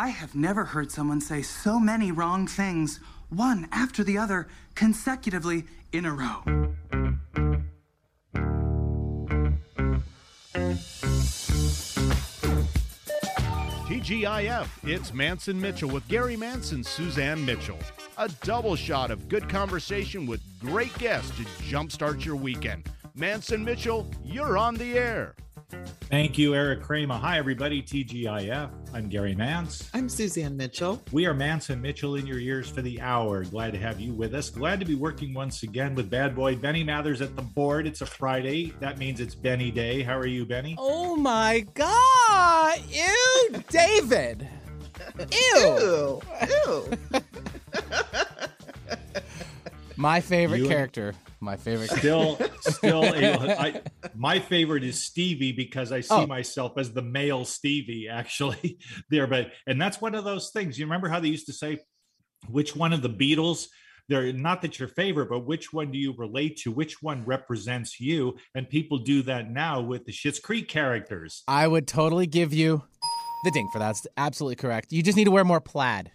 [0.00, 3.00] I have never heard someone say so many wrong things,
[3.30, 6.44] one after the other, consecutively in a row.
[13.88, 17.80] TGIF, it's Mance and Mitchell with Gary Mance, Suzanne Mitchell.
[18.18, 22.88] A double shot of good conversation with great guests to jumpstart your weekend.
[23.16, 25.34] Mance and Mitchell, you're on the air.
[26.10, 27.16] Thank you, Eric Kramer.
[27.16, 27.82] Hi, everybody.
[27.82, 28.70] TGIF.
[28.94, 29.90] I'm Gary Mance.
[29.92, 31.02] I'm Suzanne Mitchell.
[31.12, 33.44] We are Mance and Mitchell in your ears for the hour.
[33.44, 34.48] Glad to have you with us.
[34.48, 37.86] Glad to be working once again with bad boy Benny Mathers at the board.
[37.86, 38.72] It's a Friday.
[38.80, 40.02] That means it's Benny Day.
[40.02, 40.74] How are you, Benny?
[40.78, 42.80] Oh my God!
[42.88, 44.48] Ew, David.
[45.30, 45.58] Ew.
[45.60, 46.22] Ew.
[46.66, 46.90] Ew.
[49.96, 51.14] My favorite You- character.
[51.40, 51.90] My favorite.
[51.90, 53.80] Still, still, a, I,
[54.16, 56.26] my favorite is Stevie because I see Oh.
[56.26, 58.78] myself as the male Stevie actually
[59.10, 59.26] there.
[59.26, 60.78] But and that's one of those things.
[60.78, 61.78] You remember how they used to say,
[62.48, 63.66] which one of the Beatles?
[64.08, 66.72] They're not that your favorite, but which one do you relate to?
[66.72, 68.36] Which one represents you?
[68.54, 71.42] And people do that now with the Schitt's Creek characters.
[71.46, 72.82] I would totally give you
[73.44, 73.88] the ding for that.
[73.88, 74.92] That's absolutely correct.
[74.92, 76.10] You just need to wear more plaid.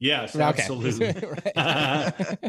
[0.00, 1.14] Yes, absolutely.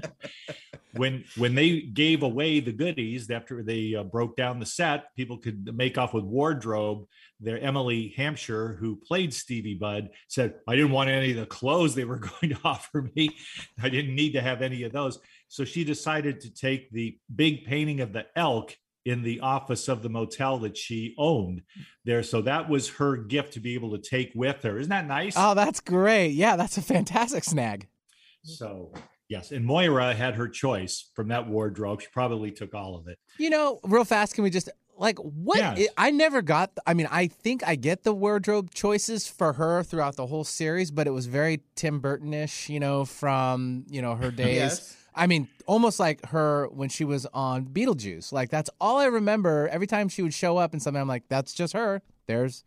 [0.94, 5.38] When when they gave away the goodies after they uh, broke down the set, people
[5.38, 7.06] could make off with wardrobe.
[7.40, 11.94] There, Emily Hampshire, who played Stevie Budd, said, "I didn't want any of the clothes
[11.94, 13.30] they were going to offer me.
[13.82, 17.66] I didn't need to have any of those." So she decided to take the big
[17.66, 18.76] painting of the elk
[19.10, 21.62] in the office of the motel that she owned
[22.06, 22.24] there.
[22.24, 24.78] So that was her gift to be able to take with her.
[24.78, 25.34] Isn't that nice?
[25.36, 26.30] oh, that's great.
[26.30, 27.88] Yeah, that's a fantastic snag.
[28.44, 28.94] So
[29.28, 32.02] yes, and Moira had her choice from that wardrobe.
[32.02, 33.18] She probably took all of it.
[33.38, 35.58] You know, real fast, can we just like what?
[35.58, 35.90] Yes.
[35.98, 36.72] I never got.
[36.86, 40.92] I mean, I think I get the wardrobe choices for her throughout the whole series,
[40.92, 42.70] but it was very Tim Burton-ish.
[42.70, 44.56] You know, from you know her days.
[44.56, 44.96] Yes.
[45.16, 48.32] I mean, almost like her when she was on Beetlejuice.
[48.32, 49.68] Like that's all I remember.
[49.72, 52.02] Every time she would show up in something, I'm like, that's just her.
[52.28, 52.64] There's,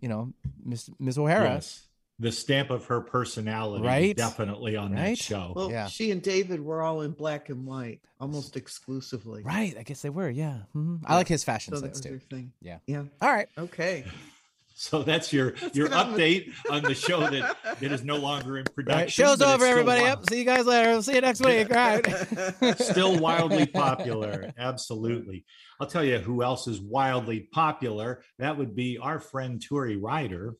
[0.00, 0.32] you know,
[0.64, 1.54] Miss Miss O'Hara.
[1.54, 1.82] Yes.
[2.18, 4.16] The stamp of her personality Right?
[4.16, 5.52] definitely on that show.
[5.54, 5.86] Well, Yeah.
[5.88, 9.42] she and David were all in black and white, almost exclusively.
[9.42, 9.76] Right.
[9.78, 10.30] I guess they were.
[10.30, 10.60] Yeah.
[10.74, 11.00] Mhm.
[11.04, 12.26] I like his fashion So that sense was too.
[12.34, 12.52] thing.
[12.62, 12.78] Yeah.
[12.86, 13.02] Yeah.
[13.20, 13.48] All right.
[13.58, 14.04] Okay.
[14.78, 18.58] So that's your your get on update on the show that it is no longer
[18.58, 18.98] in production.
[19.00, 19.10] Right.
[19.10, 20.02] Show's over, everybody.
[20.02, 20.28] wild- Yep.
[20.30, 20.90] See you guys later.
[20.90, 21.74] We'll see you next week.
[21.74, 22.78] All right.
[22.78, 24.52] still wildly popular.
[24.58, 25.46] Absolutely.
[25.80, 28.22] I'll tell you who else is wildly popular.
[28.38, 30.56] That would be our friend Turi Ryder,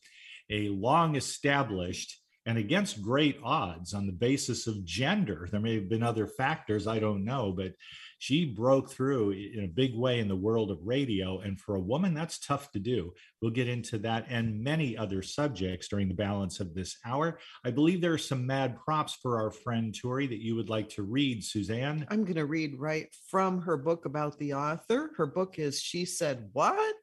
[0.50, 5.46] a long established and against great odds on the basis of gender.
[5.50, 7.72] There may have been other factors, I don't know, but
[8.18, 11.40] she broke through in a big way in the world of radio.
[11.40, 13.12] And for a woman, that's tough to do.
[13.40, 17.38] We'll get into that and many other subjects during the balance of this hour.
[17.64, 20.88] I believe there are some mad props for our friend Turi that you would like
[20.90, 22.06] to read, Suzanne.
[22.10, 25.10] I'm going to read right from her book about the author.
[25.16, 26.96] Her book is She Said What?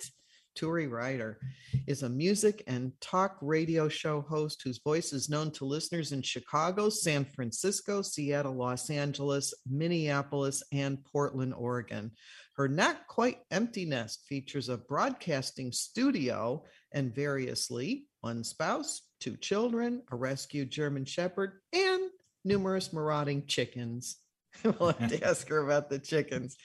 [0.56, 1.40] Turi Ryder
[1.88, 6.22] is a music and talk radio show host whose voice is known to listeners in
[6.22, 12.12] Chicago, San Francisco, Seattle, Los Angeles, Minneapolis, and Portland, Oregon.
[12.56, 20.04] Her not quite empty nest features a broadcasting studio and variously one spouse, two children,
[20.12, 22.10] a rescued German shepherd, and
[22.46, 24.18] numerous marauding chickens.
[24.64, 26.56] we'll have to ask her about the chickens.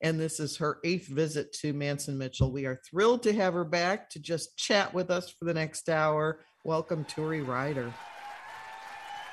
[0.00, 2.52] And this is her eighth visit to Mance and Mitchell.
[2.52, 5.88] We are thrilled to have her back to just chat with us for the next
[5.88, 6.40] hour.
[6.64, 7.92] Welcome, Turi Ryder.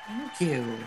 [0.08, 0.78] Thank you.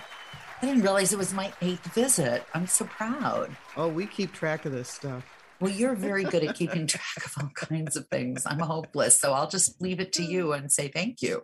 [0.61, 2.45] I didn't realize it was my eighth visit.
[2.55, 3.57] I'm so proud.
[3.77, 5.25] Oh, we keep track of this stuff.
[5.61, 8.45] Well, you're very good at keeping track of all kinds of things.
[8.47, 9.21] I'm hopeless.
[9.21, 11.43] So I'll just leave it to you and say thank you.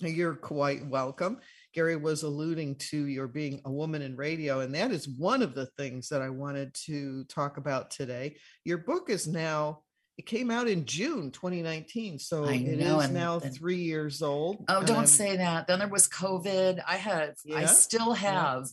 [0.00, 1.38] You're quite welcome.
[1.76, 5.54] Gary was alluding to your being a woman in radio, and that is one of
[5.54, 8.36] the things that I wanted to talk about today.
[8.64, 9.82] Your book is now,
[10.16, 14.64] it came out in June 2019, so it is and- now and- three years old.
[14.68, 15.66] Oh, don't I'm- say that.
[15.66, 16.82] Then there was COVID.
[16.88, 18.68] I have, I still have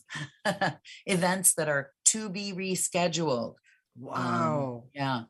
[1.06, 3.56] events that are to be rescheduled.
[3.56, 3.56] Um,
[4.00, 4.84] Wow.
[4.96, 5.24] yeah.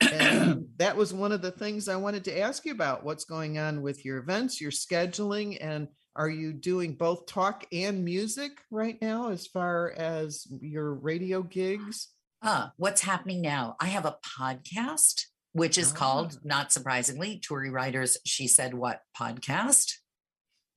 [0.00, 3.02] and that was one of the things I wanted to ask you about.
[3.04, 8.04] What's going on with your events, your scheduling, and are you doing both talk and
[8.04, 12.08] music right now as far as your radio gigs?
[12.42, 13.76] Ah, what's happening now?
[13.80, 16.40] I have a podcast, which is called, Ah.
[16.44, 19.92] not surprisingly, Turi Ryder's She Said What podcast.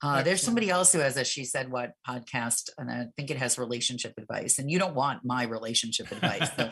[0.01, 3.37] Uh, there's somebody else who has a She Said What podcast, and I think it
[3.37, 4.57] has relationship advice.
[4.57, 6.49] And you don't want my relationship advice.
[6.55, 6.71] So,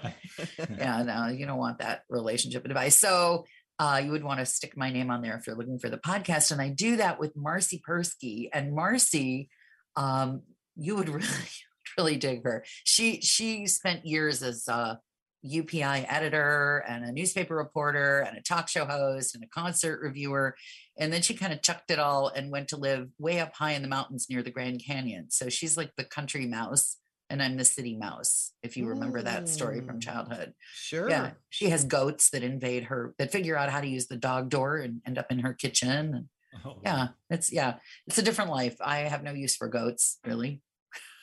[0.77, 2.97] yeah, no, you don't want that relationship advice.
[2.97, 3.43] So
[3.79, 5.97] uh, you would want to stick my name on there if you're looking for the
[5.97, 6.51] podcast.
[6.51, 8.49] And I do that with Marcy Persky.
[8.51, 9.49] And Marcy,
[9.95, 10.41] um,
[10.75, 11.49] you would really,
[11.97, 12.65] really dig her.
[12.83, 14.99] She she spent years as a
[15.45, 20.55] UPI editor and a newspaper reporter and a talk show host and a concert reviewer.
[20.97, 23.73] And then she kind of chucked it all and went to live way up high
[23.73, 25.29] in the mountains near the Grand Canyon.
[25.29, 26.97] So she's like the country mouse
[27.29, 30.03] and I'm the city mouse, if you remember that story from Mm.
[30.03, 30.53] childhood.
[30.73, 31.09] Sure.
[31.09, 31.31] Yeah.
[31.49, 34.77] She has goats that invade her, that figure out how to use the dog door
[34.77, 35.89] and end up in her kitchen.
[36.15, 36.29] And
[36.65, 37.75] Oh, yeah, it's, yeah,
[38.07, 38.77] it's a different life.
[38.81, 40.61] I have no use for goats, really.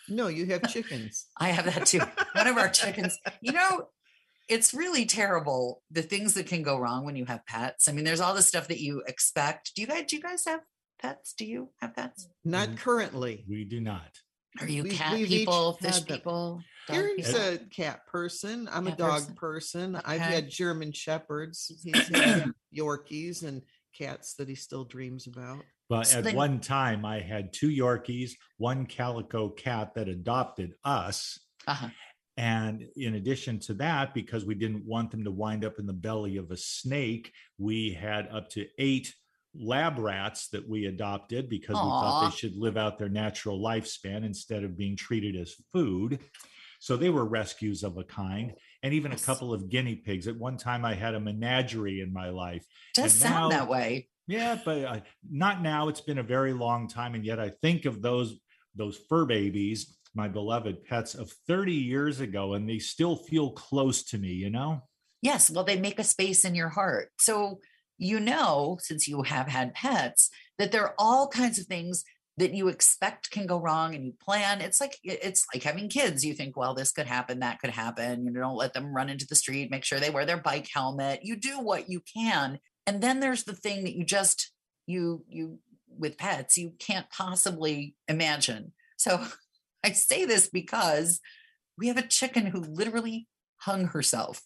[0.08, 1.26] No, you have chickens.
[1.36, 2.00] I have that too.
[2.34, 3.88] One of our chickens, you know,
[4.48, 7.88] it's really terrible the things that can go wrong when you have pets.
[7.88, 9.72] I mean, there's all the stuff that you expect.
[9.74, 10.60] Do you guys do you guys have
[11.00, 11.32] pets?
[11.32, 12.28] Do you have pets?
[12.44, 12.76] Not Mhm.
[12.76, 13.44] currently.
[13.48, 14.20] We do not.
[14.60, 16.62] Are you We- cat we've people, fish had people?
[16.88, 17.40] dog Gary's people?
[17.42, 18.68] a cat person.
[18.70, 19.34] I'm a dog person.
[19.34, 20.00] person.
[20.04, 21.72] I've had German shepherds.
[21.82, 23.62] He's had Yorkies and
[23.96, 25.64] cats that he still dreams about.
[25.88, 30.74] But So at then- one time, I had two Yorkies, one calico cat that adopted
[30.84, 31.38] us.
[31.66, 31.88] Uh-huh.
[32.36, 35.92] And in addition to that, because we didn't want them to wind up in the
[35.92, 39.14] belly of a snake, we had up to eight
[39.58, 44.24] lab rats that we adopted because we thought they should live out their natural lifespan
[44.24, 46.18] instead of being treated as food.
[46.80, 48.52] So they were rescues of a kind,
[48.82, 49.22] and even Yes.
[49.22, 50.28] a couple of guinea pigs.
[50.28, 52.64] At one time, I had a menagerie in my life.
[52.94, 54.08] Does and sound now- that way.
[54.26, 55.88] Yeah, but uh, not now.
[55.88, 58.38] It's been a very long time, and yet I think of those
[58.74, 64.02] those fur babies, my beloved pets of 30 years ago, and they still feel close
[64.04, 64.32] to me.
[64.32, 64.82] You know?
[65.22, 67.10] Yes, well, they make a space in your heart.
[67.18, 67.60] So
[67.99, 72.05] you know, since you have had pets, that there are all kinds of things
[72.37, 74.61] that you expect can go wrong and you plan.
[74.61, 76.25] It's like it's like having kids.
[76.25, 78.25] You think, well, this could happen, that could happen.
[78.25, 80.69] You know, don't let them run into the street, make sure they wear their bike
[80.73, 81.20] helmet.
[81.23, 82.58] You do what you can.
[82.87, 84.50] And then there's the thing that you just
[84.87, 88.73] you you with pets, you can't possibly imagine.
[88.96, 89.25] So
[89.85, 91.20] I say this because
[91.79, 94.43] we have a chicken who literally hung herself.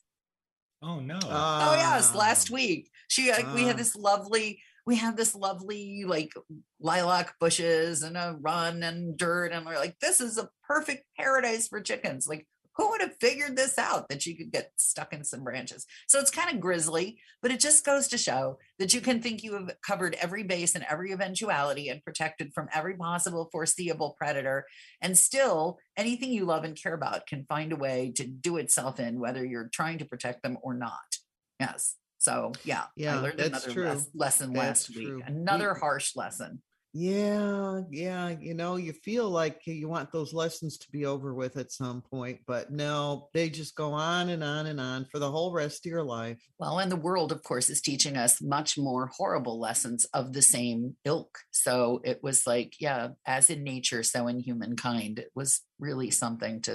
[0.82, 1.18] Oh no!
[1.24, 2.54] Oh yes, last Ah.
[2.54, 3.68] week she uh, we Ah.
[3.68, 6.32] had this lovely we had this lovely like
[6.80, 11.68] lilac bushes and a run and dirt and we're like this is a perfect paradise
[11.68, 12.26] for chickens.
[12.26, 12.46] Like
[12.76, 15.84] who would have figured this out that you could get stuck in some branches?
[16.06, 19.42] So it's kind of grisly, but it just goes to show that you can think
[19.42, 24.64] you have covered every base and every eventuality and protected from every possible foreseeable predator
[25.02, 29.00] and still anything you love and care about can find a way to do itself
[29.00, 31.18] in whether you're trying to protect them or not
[31.58, 33.84] yes so yeah Yeah, i learned another true.
[33.88, 35.16] les- lesson That's last true.
[35.16, 36.62] week another We- harsh lesson
[36.94, 38.30] Yeah, yeah.
[38.40, 42.00] You know, you feel like you want those lessons to be over with at some
[42.00, 45.84] point, but no, they just go on and on and on for the whole rest
[45.84, 46.40] of your life.
[46.58, 50.42] well and the world of course is teaching us much more horrible lessons of the
[50.42, 55.60] same ilk so it was like yeah as in nature so in humankind it was
[55.78, 56.74] really something to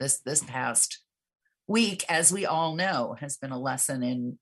[0.00, 0.98] this this past
[1.68, 4.38] week as we all know has been a lesson in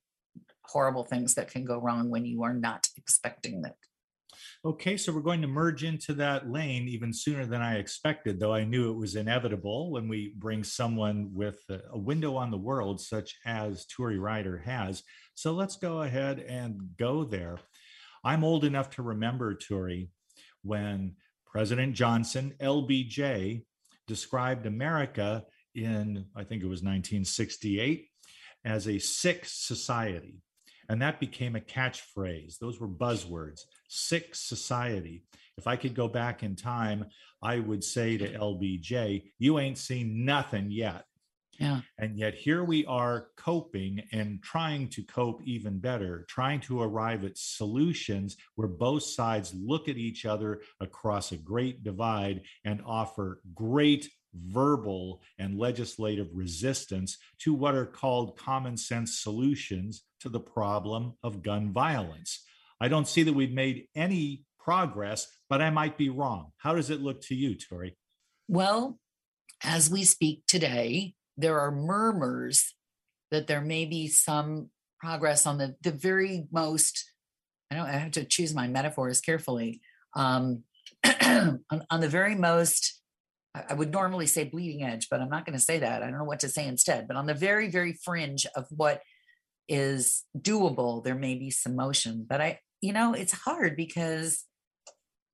[0.67, 3.75] horrible things that can go wrong when you are not expecting it
[4.65, 8.53] Okay, so we're going to merge into that lane even sooner than I expected, though
[8.53, 12.99] I knew it was inevitable when we bring someone with a, window on the world,
[12.99, 15.03] such as Turi Ryder has.
[15.35, 17.57] So let's go ahead and go there.
[18.23, 20.09] I'm old enough to remember, Turi,
[20.63, 21.15] when
[21.45, 23.63] President Johnson, LBJ,
[24.07, 28.07] described America in, I think it was 1968,
[28.65, 30.41] as a sick society.
[30.89, 32.59] And that became a catchphrase.
[32.59, 35.23] Those were buzzwords sick society.
[35.57, 37.05] If I could go back in time,
[37.41, 41.05] I would say to LBJ, You ain't seen nothing yet.
[41.59, 41.81] Yeah.
[41.97, 47.25] And yet here we are coping and trying to cope even better, trying to arrive
[47.25, 53.41] at solutions where both sides look at each other across a great divide and offer
[53.55, 54.09] great
[54.45, 61.43] verbal and legislative resistance to what are called common sense solutions to the problem of
[61.43, 62.43] gun violence.
[62.79, 66.51] I don't see that we've made any progress, but I might be wrong.
[66.57, 67.95] How does it look to you, Turi?
[68.47, 68.99] Well,
[69.63, 72.75] as we speak today, there are murmurs
[73.31, 77.11] that there may be some progress on the, the very most,
[77.71, 79.81] I don't I have to choose my metaphors carefully.
[80.15, 80.63] Um,
[81.03, 83.01] on, on the very most,
[83.69, 86.03] I would normally say bleeding edge, but I'm not going to say that.
[86.03, 87.07] I don't know what to say instead.
[87.07, 89.01] But on the very, very fringe of what
[89.67, 92.25] is doable, there may be some motion.
[92.27, 94.43] But I, you know, it's hard because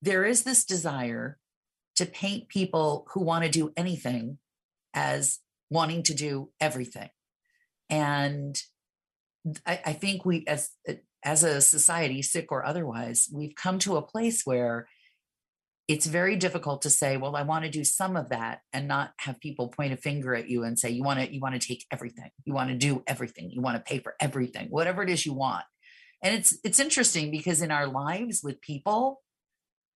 [0.01, 1.38] there is this desire
[1.96, 4.39] to paint people who want to do anything
[4.94, 5.39] as
[5.70, 7.10] wanting to do everything.
[7.89, 8.60] And
[9.65, 10.70] I, I think we as
[11.24, 14.88] as a society, sick or otherwise, we've come to a place where
[15.88, 19.12] it's very difficult to say, well, I want to do some of that and not
[19.20, 21.68] have people point a finger at you and say, you want to, you want to
[21.68, 22.30] take everything.
[22.46, 23.52] You want to do everything.
[23.52, 25.66] You want to pay for everything, whatever it is you want.
[26.22, 29.22] And it's, it's interesting because in our lives with people,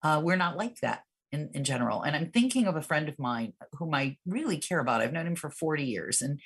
[0.03, 2.01] uh, we're not like that in, in general.
[2.01, 5.01] And I'm thinking of a friend of mine whom I really care about.
[5.01, 6.21] I've known him for 40 years.
[6.21, 6.41] And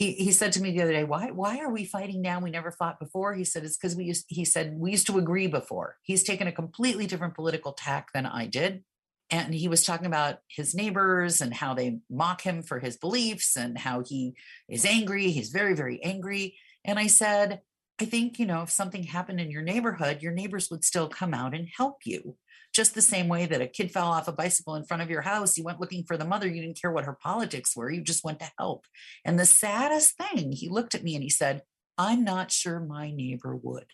[0.00, 2.40] he, he said to me the other day, why, why are we fighting now?
[2.40, 3.34] We never fought before.
[3.34, 5.98] He said, it's because we used, he said, we used to agree before.
[6.02, 8.82] He's taken a completely different political tack than I did.
[9.28, 13.58] And he was talking about his neighbors and how they mock him for his beliefs
[13.58, 14.32] and how he
[14.70, 15.32] is angry.
[15.32, 16.56] He's very, very angry.
[16.82, 17.60] And I said,
[18.00, 21.34] I think, you know, if something happened in your neighborhood, your neighbors would still come
[21.34, 22.36] out and help you
[22.72, 25.22] just the same way that a kid fell off a bicycle in front of your
[25.22, 28.02] house, you went looking for the mother, you didn't care what her politics were, you
[28.02, 28.84] just went to help.
[29.24, 31.62] And the saddest thing, he looked at me and he said,
[31.98, 33.86] I'm not sure my neighbor would.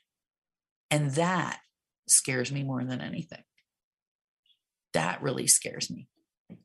[0.91, 1.59] And that
[2.09, 3.43] scares me more than anything.
[4.93, 6.09] That really scares me.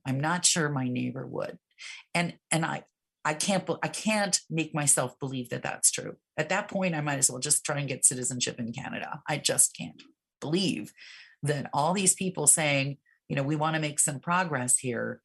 [0.06, 1.58] I'm not sure my neighbor would.
[2.14, 2.84] And and I
[3.26, 6.18] I can't I can't make myself believe that that's true.
[6.38, 9.22] At that point I might as well just try and get citizenship in Canada.
[9.28, 10.02] I just can't
[10.40, 10.94] believe
[11.44, 15.22] that all these people saying, you know, we want to make some progress here,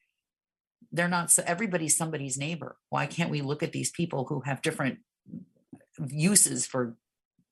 [0.92, 2.76] they're not so everybody's somebody's neighbor.
[2.90, 4.98] Why can't we look at these people who have different
[5.98, 6.96] uses for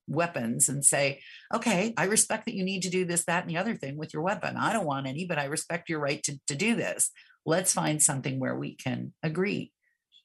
[0.06, 1.20] weapons and say,
[1.52, 4.12] okay, I respect that you need to do this, that, and the other thing with
[4.12, 4.56] your weapon.
[4.56, 7.10] I don't want any, but I respect your right to, to do this.
[7.46, 9.72] Let's find something where we can agree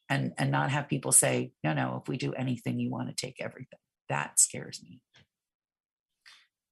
[0.10, 3.15] and, and not have people say, no, no, if we do anything, you want to
[3.15, 3.79] take everything.
[4.10, 5.01] That scares me.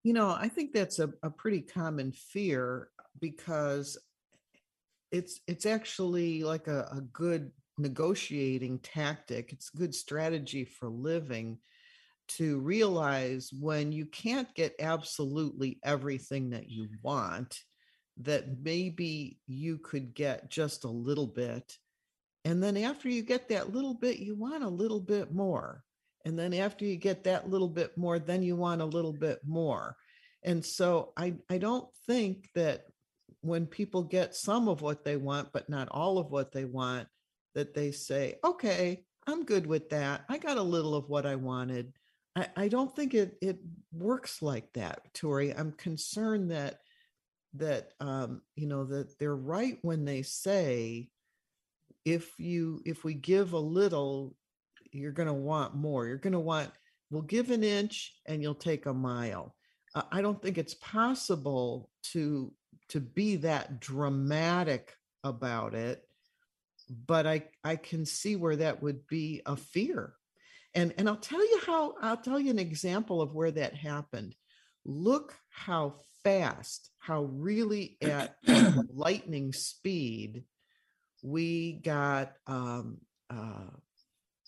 [0.08, 2.88] You know, I think that's a, a pretty common fear
[3.20, 3.98] because
[5.12, 9.52] it's it's actually like a, a good negotiating tactic.
[9.52, 11.58] It's good strategy for living
[12.38, 17.60] to realize when you can't get absolutely everything that you want,
[18.22, 21.78] that maybe you could get just a little bit.
[22.46, 25.84] And then after you get that little bit, you want a little bit more.
[26.28, 29.40] And then after you get that little bit more, then you want a little bit
[29.48, 29.96] more.
[30.44, 32.82] And so I, I don't think that
[33.40, 37.08] when people get some of what they want, but not all of what they want,
[37.56, 40.26] that they say, okay, I'm good with that.
[40.28, 41.94] I got a little of what I wanted.
[42.36, 43.60] I, I don't think it it
[43.94, 45.58] works like that, Turi.
[45.58, 46.80] I'm concerned that
[47.54, 51.08] that um, you know that they're right when they say
[52.04, 54.36] if you if we give a little
[54.92, 56.72] you're going to want more you're going to want
[57.10, 59.56] we'll give an inch and you'll take a mile.
[59.96, 62.52] Uh, i don't think it's possible to
[62.90, 66.04] to be that dramatic about it
[67.06, 70.14] but i i can see where that would be a fear.
[70.74, 74.36] And and i'll tell you how i'll tell you an example of where that happened.
[74.86, 78.36] Look how fast how really at
[78.94, 80.44] lightning speed
[81.24, 83.72] we got um, uh,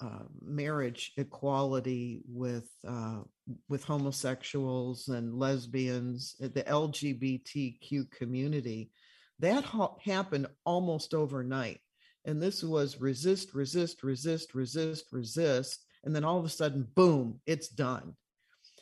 [0.02, 3.20] uh, marriage equality with uh,
[3.68, 8.92] with homosexuals and lesbians, uh, the LGBTQ community,
[9.40, 11.80] that ha- happened almost overnight.
[12.26, 17.42] And this was resist, resist, resist, resist, resist, and then all of a sudden, boom,
[17.46, 18.16] it's done.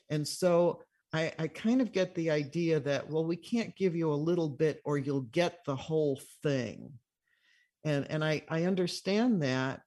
[0.10, 0.82] And so
[1.14, 4.50] I, I kind of get the idea that well, we can't give you a little
[4.50, 6.92] bit, or you'll get the whole thing.
[7.84, 9.82] And and I I understand that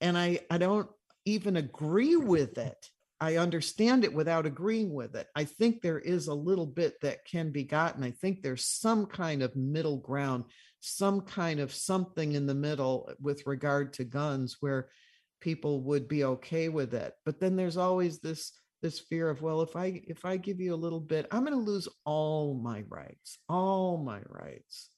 [0.00, 0.88] and I, I don't
[1.24, 2.90] even agree with it.
[3.20, 5.26] I understand it without agreeing with it.
[5.34, 8.04] I think there is a little bit that can be gotten.
[8.04, 10.44] I think there's some kind of middle ground,
[10.80, 14.90] some kind of something in the middle with regard to guns where
[15.40, 17.14] people would be okay with it.
[17.24, 20.74] But then there's always this this fear of well if i if i give you
[20.74, 24.90] a little bit i'm going to lose all my rights all my rights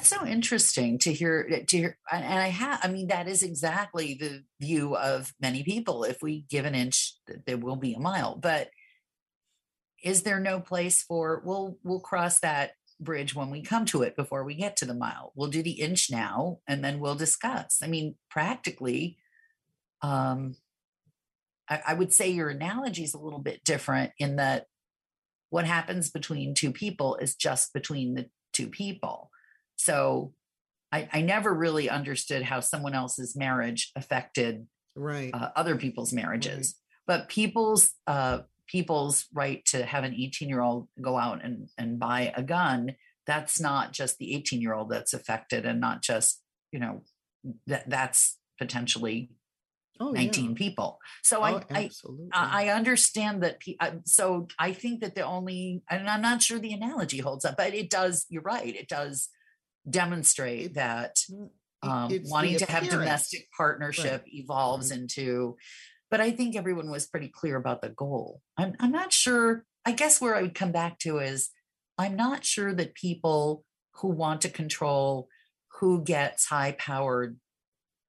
[0.00, 1.46] that's so interesting to hear.
[1.50, 2.80] Eh, to hear, and I have.
[2.82, 6.04] I mean, that is exactly the view of many people.
[6.04, 7.16] If we give an inch,
[7.46, 8.36] there will be a mile.
[8.36, 8.70] But
[10.02, 11.42] is there no place for?
[11.44, 14.16] We'll we'll cross that bridge when we come to it.
[14.16, 17.80] Before we get to the mile, we'll do the inch now, and then we'll discuss.
[17.82, 19.18] I mean, practically,
[20.00, 20.56] um,
[21.68, 24.64] I, I would say your analogy is a little bit different in that
[25.50, 29.30] what happens between two people is just between the two people
[29.80, 30.34] so
[30.92, 36.74] I, I never really understood how someone else's marriage affected right uh, other people's marriages.
[37.08, 37.18] Right.
[37.18, 41.98] But people's uh, people's right to have an 18 year old go out and, and
[41.98, 42.94] buy a gun,
[43.26, 47.02] that's not just the 18 year old that's affected and not just, you know,
[47.66, 49.30] that that's potentially
[50.02, 50.54] Oh, 19 yeah.
[50.56, 50.98] people.
[51.22, 52.28] So Oh, I, I absolutely.
[52.32, 53.60] I I understand that.
[53.60, 57.58] pe- So I think that the only, and I'm not sure the analogy holds up,
[57.58, 58.24] but it does.
[58.30, 58.74] You're right.
[58.74, 59.28] It does
[59.88, 61.50] demonstrate that Mm,
[61.82, 65.56] um, wanting to have domestic partnership evolves into.
[66.10, 68.42] But I think everyone was pretty clear about the goal.
[68.56, 69.64] I'm I'm not sure.
[69.84, 71.50] I guess where I would come back to is
[71.96, 73.64] I'm not sure that people
[73.96, 75.28] who want to control
[75.80, 77.38] who gets high powered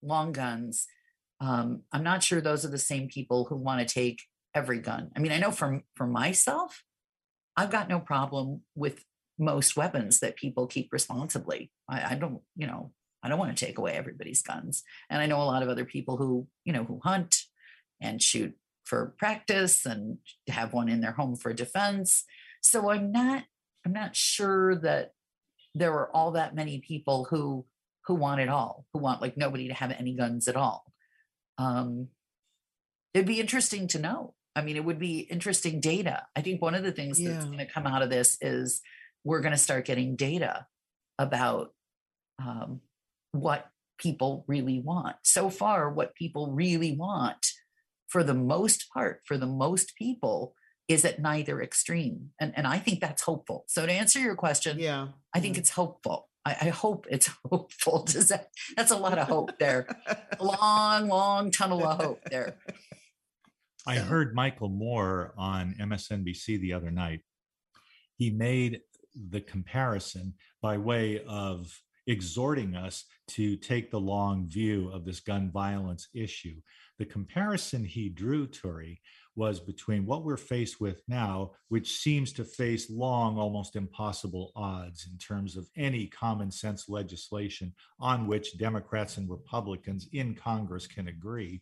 [0.01, 0.87] long guns.
[1.39, 4.21] Um, I'm not sure those are the same people who want to take
[4.53, 5.11] every gun.
[5.15, 6.83] I mean, I know from for myself,
[7.55, 9.03] I've got no problem with
[9.39, 11.71] most weapons that people keep responsibly.
[11.89, 12.91] I, I don't, you know,
[13.23, 14.83] I don't want to take away everybody's guns.
[15.09, 17.43] And I know a lot of other people who, you know, who hunt
[17.99, 22.23] and shoot for practice and have one in their home for defense.
[22.61, 23.43] So I'm not,
[23.85, 25.13] I'm not sure that
[25.73, 27.65] there were all that many people who
[28.07, 30.91] who want it all, who want like nobody to have any guns at all.
[31.57, 32.07] Um,
[33.13, 34.33] it'd be interesting to know.
[34.55, 36.25] I mean, it would be interesting data.
[36.35, 38.81] I think one of the things that's going to come out of this is
[39.23, 40.65] we're going to start getting data
[41.19, 41.73] about
[42.39, 42.81] um,
[43.31, 45.15] what people really want.
[45.23, 47.45] So far, what people really want,
[48.07, 50.55] for the most part, for the most people,
[50.87, 52.31] is at neither extreme.
[52.39, 53.65] And, and I think that's hopeful.
[53.67, 55.09] So, to answer your question, yeah.
[55.33, 56.29] I think it's hopeful.
[56.45, 58.03] I, I hope it's hopeful.
[58.03, 59.87] Does that, that's a lot of hope there.
[60.39, 62.55] Long, long tunnel of hope there.
[63.85, 67.21] I heard Michael Moore on MSNBC the other night.
[68.17, 68.81] He made
[69.29, 71.71] the comparison by way of
[72.07, 76.55] exhorting us to take the long view of this gun violence issue.
[76.97, 78.99] The comparison he drew, Turi,
[79.35, 85.07] was between what we're faced with now, which seems to face long, almost impossible odds
[85.09, 91.07] in terms of any common sense legislation on which Democrats and Republicans in Congress can
[91.07, 91.61] agree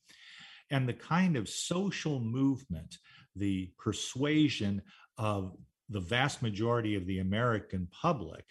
[0.72, 2.98] and the kind of social movement,
[3.36, 4.82] the persuasion
[5.18, 5.56] of
[5.90, 8.46] the vast majority of the American public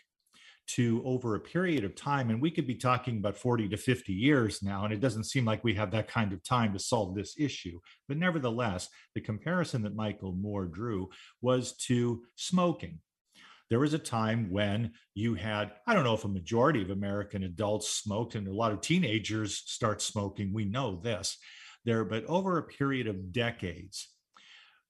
[0.69, 4.13] to over a period of time, and we could be talking about 40 to 50
[4.13, 7.15] years now, and it doesn't seem like we have that kind of time to solve
[7.15, 7.81] this issue.
[8.07, 11.09] But nevertheless, the comparison that Michael Moore drew
[11.41, 12.99] was to smoking.
[13.71, 17.45] There was a time when you had, I don't know if a majority of American
[17.45, 20.53] adults smoked, and a lot of teenagers start smoking.
[20.53, 21.39] We know this
[21.85, 24.09] there, but over a period of decades,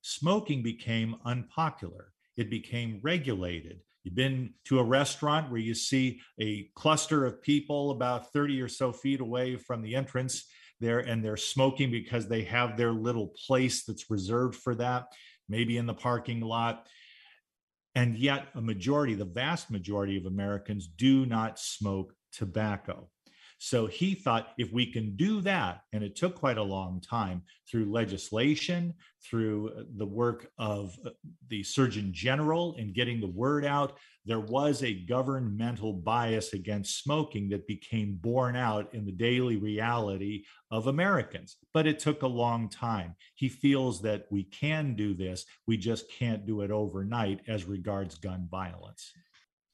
[0.03, 2.13] smoking became unpopular.
[2.39, 3.81] It became regulated.
[4.05, 8.69] You've been to a restaurant where you see a cluster of people about 30 or
[8.69, 10.49] so feet away from the entrance
[10.81, 15.09] there, and they're smoking because they have their little place that's reserved for that,
[15.49, 16.87] maybe in the parking lot.
[17.95, 23.11] And yet, a majority, the vast majority of Americans do not smoke tobacco.
[23.59, 27.43] So he thought if we can do that, and it took quite a long time
[27.69, 28.95] through legislation,
[29.29, 31.11] through uh, the work of uh,
[31.49, 37.49] the Surgeon General in getting the word out, there was a governmental bias against smoking
[37.49, 41.57] that became borne out in the daily reality of Americans.
[41.75, 43.17] But it took a long time.
[43.35, 48.19] He feels that we can do this, we just can't do it overnight as regards
[48.19, 49.13] gun violence.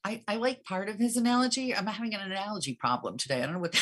[0.05, 1.75] I, I like part of his analogy.
[1.75, 3.43] I'm having an analogy problem today.
[3.43, 3.81] I don't know what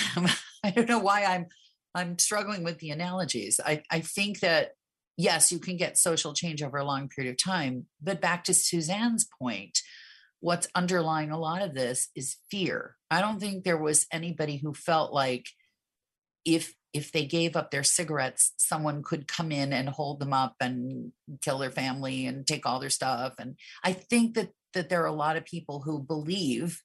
[0.64, 1.46] I don't know why I'm
[1.94, 3.61] I'm struggling with the analogies.
[3.64, 4.72] I, I think that
[5.16, 8.54] yes, you can get social change over a long period of time, but back to
[8.54, 9.80] Suzanne's point,
[10.40, 12.96] what's underlying a lot of this is fear.
[13.11, 15.46] I don't think there was anybody who felt like
[16.44, 20.56] if if they gave up their cigarettes, someone could come in and hold them up
[20.61, 23.35] and kill their family and take all their stuff.
[23.38, 26.80] And I think that that there are a lot of people who believe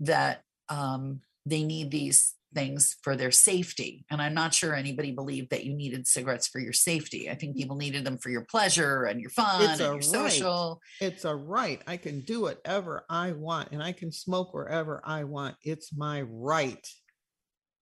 [0.00, 4.04] that um, they need these things for their safety.
[4.10, 7.30] And I'm not sure anybody believed that you needed cigarettes for your safety.
[7.30, 9.94] I think people needed them for your pleasure and your fun It's and a your
[9.94, 10.04] right.
[10.04, 10.80] social.
[11.00, 11.80] It's a right.
[11.86, 15.56] I can do whatever I want and I can smoke wherever I want.
[15.62, 16.86] It's my right.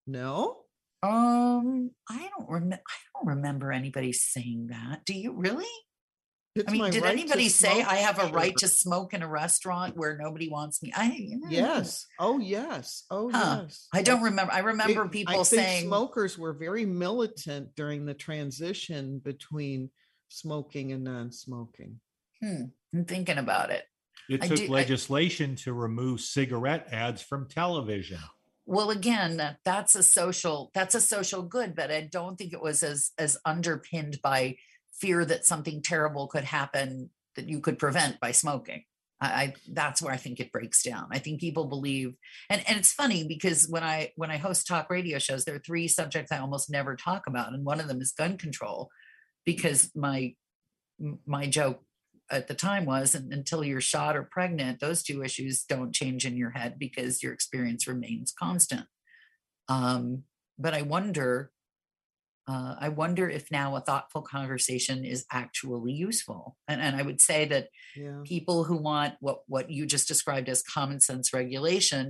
[0.06, 0.58] No?
[1.02, 2.82] Um, I don't remember.
[2.86, 5.04] I don't remember anybody saying that.
[5.04, 5.64] Do you really?
[6.56, 7.92] It's I mean, did right anybody say smoke?
[7.92, 8.32] I have a Sure.
[8.32, 10.92] right to smoke in a restaurant where nobody wants me?
[10.94, 12.06] I Yes.
[12.18, 13.04] Oh, yes.
[13.10, 13.62] Oh, Huh.
[13.64, 13.86] yes.
[13.92, 14.52] I don't remember.
[14.52, 19.90] I remember It- people I think saying smokers were very militant during the transition between
[20.28, 22.00] smoking and non-smoking.
[22.42, 23.84] Hmm, I'm thinking about it.
[24.28, 28.18] It took do- I- legislation to remove cigarette ads from television.
[28.66, 32.82] Well, again, that's a social that's a social good, but I don't think it was
[32.82, 34.56] as as underpinned by
[34.92, 38.84] fear that something terrible could happen that you could prevent by smoking.
[39.20, 41.08] I, I that's where I think it breaks down.
[41.10, 42.14] I think people believe,
[42.48, 45.62] and and it's funny because when I when I host talk radio shows, there are
[45.64, 48.90] three subjects I almost never talk about, and one of them is gun control,
[49.44, 50.34] because my
[51.26, 51.82] my joke
[52.30, 56.24] at the time was and until you're shot or pregnant those two issues don't change
[56.24, 58.86] in your head because your experience remains constant
[59.68, 60.22] um,
[60.58, 61.50] but i wonder
[62.50, 67.20] uh, i wonder if now a thoughtful conversation is actually useful and, and i would
[67.20, 67.64] say that
[67.96, 68.20] Yeah.
[68.34, 72.04] people who want what what you just described as common sense regulation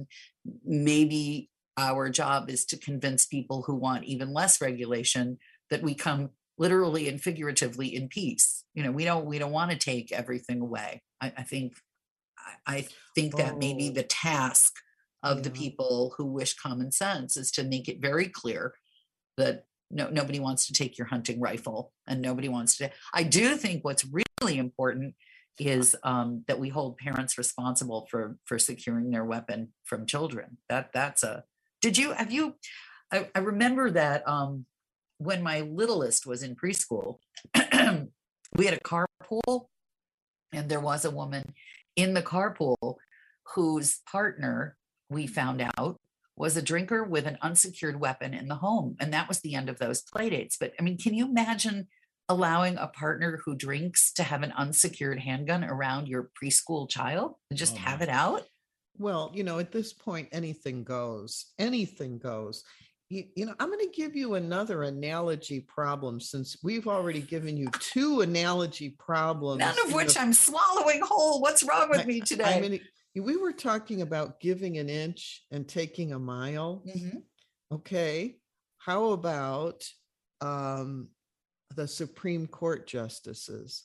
[0.64, 5.38] maybe our job is to convince people who want even less regulation
[5.70, 9.70] that we come literally and figuratively in peace you know we don't we don't want
[9.70, 11.74] to take everything away i, I think
[12.66, 13.92] I, I think that maybe Oh.
[13.92, 14.72] the task
[15.22, 18.74] of the people who wish common sense is to make it very clear
[19.36, 23.56] that no nobody wants to take your hunting rifle and nobody wants to i do
[23.56, 24.06] think what's
[24.40, 25.14] really important
[25.60, 30.56] is um, that we hold parents responsible for for securing their weapon from children.
[30.68, 31.44] That that's a
[31.82, 32.56] did you have you
[33.12, 34.64] i, I remember that um,
[35.18, 37.18] when my littlest was in preschool
[38.56, 39.66] we had a carpool
[40.52, 41.54] and there was a woman
[41.94, 42.96] in the carpool
[43.54, 44.76] whose partner
[45.10, 45.98] we found out
[46.40, 49.68] was a drinker with an unsecured weapon in the home and that was the end
[49.68, 51.86] of those play dates but i mean can you imagine
[52.28, 57.58] allowing a partner who drinks to have an unsecured handgun around your preschool child and
[57.58, 58.42] just Oh, have it out
[58.98, 61.46] Well, you know, at this point, anything goes.
[61.58, 62.64] Anything goes.
[63.08, 67.56] You, you know, I'm going to give you another analogy problem since we've already given
[67.56, 69.60] you two analogy problems.
[69.60, 72.80] none of which the- i'm swallowing whole what's wrong with I- me I today mean,
[73.14, 76.82] we were talking about giving an inch and taking a mile.
[76.86, 77.22] Mhm.
[77.72, 78.38] Okay.
[78.78, 79.84] How about
[80.40, 81.08] um,
[81.76, 83.84] the Supreme Court justices?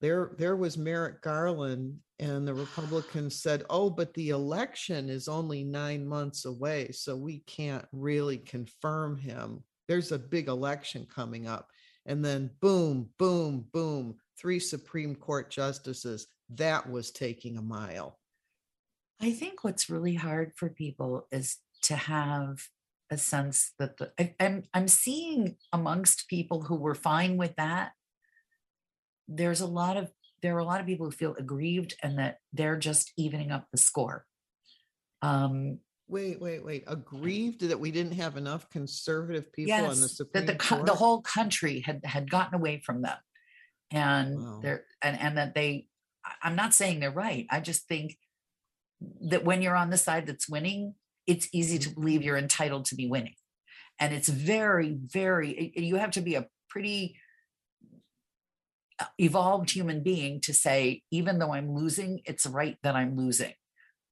[0.00, 5.62] There, there was Merrick Garland, and the Republicans said, "Oh, but the election is only
[5.64, 9.62] nine months away, so we can't really confirm him.
[9.86, 11.68] There's a big election coming up."
[12.06, 16.26] And then, boom, boom, boom, three Supreme Court justices.
[16.50, 18.18] That was taking a mile.
[19.20, 22.68] I think what's really hard for people is to have
[23.10, 27.92] a sense that the, I, I'm I'm seeing amongst people who were fine with that.
[29.28, 30.10] There's a lot of
[30.42, 33.66] there are a lot of people who feel aggrieved and that they're just evening up
[33.70, 34.26] the score.
[35.20, 36.84] Um, Wait, wait, wait.
[36.88, 40.84] Aggrieved that we didn't have enough conservative people on the yes, Supreme that the Court.
[40.84, 43.16] the whole country had had gotten away from them,
[43.90, 44.60] and Wow.
[44.62, 45.86] they're and and that they.
[46.42, 47.46] I'm not saying they're right.
[47.50, 48.18] I just think
[49.22, 50.94] that when you're on the side that's winning,
[51.26, 53.34] it's easy to believe you're entitled to be winning.
[53.98, 57.16] And it's very, very, you have to be a pretty
[58.98, 63.52] uh, evolved human being to say, even though I'm losing, it's right that I'm losing.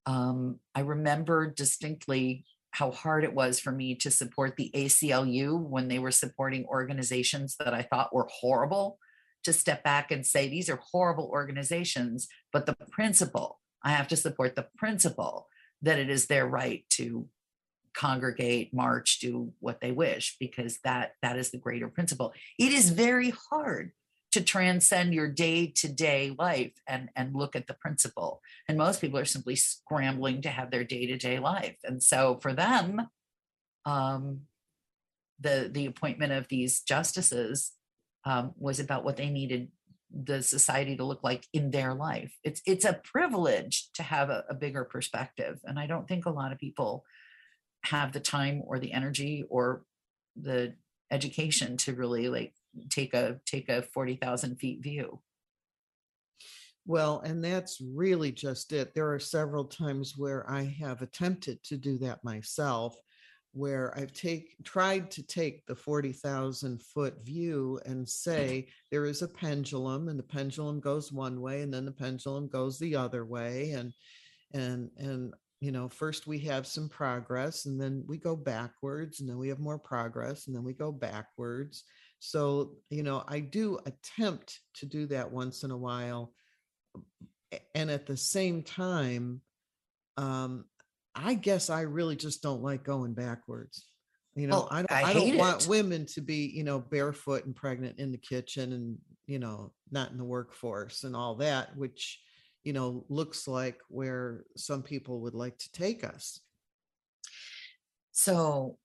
[0.05, 5.89] Um, I remember distinctly how hard it was for me to support the ACLU when
[5.89, 8.97] they were supporting organizations that I thought were horrible.
[9.45, 14.15] To step back and say, these are horrible organizations, but the principle, I have to
[14.15, 15.47] support the principle
[15.81, 17.27] that it is their right to
[17.93, 22.33] congregate march do what they wish because that that is the greater principle.
[22.57, 23.91] It is very hard
[24.31, 28.41] to transcend your day-to-day life and and look at the principle.
[28.67, 31.75] And most people are simply scrambling to have their day-to-day life.
[31.83, 33.09] And so for them
[33.85, 34.41] um
[35.39, 37.73] the the appointment of these justices
[38.23, 39.69] um, was about what they needed
[40.13, 44.43] the society to look like in their life it's it's a privilege to have a,
[44.49, 47.05] a bigger perspective and i don't think a lot of people
[47.83, 49.83] have the time or the energy or
[50.35, 50.73] the
[51.11, 52.53] education to really like
[52.89, 55.19] take a take a 40,000 feet view.
[56.85, 58.95] Well, and that's really just it.
[58.95, 62.95] There are several times where I have attempted to do that myself,
[63.53, 69.27] where I've take tried to take the 40,000 foot view and say there is a
[69.27, 73.71] pendulum and the pendulum goes one way and then the pendulum goes the other way
[73.71, 73.93] and
[74.53, 79.29] and and you know first we have some progress and then we go backwards and
[79.29, 81.83] then we have more progress and then we go backwards.
[82.19, 86.33] So you know i do attempt to do that once in a while
[87.75, 89.41] and at the same time
[90.17, 90.65] um
[91.15, 93.85] i guess i really just don't like going backwards
[94.35, 95.67] you know Well, i don't, I I don't want it.
[95.69, 98.97] women to be you know barefoot and pregnant in the kitchen and
[99.27, 102.19] you know not in the workforce and all that which
[102.63, 106.39] you know looks like where some people would like to take us
[108.11, 108.77] So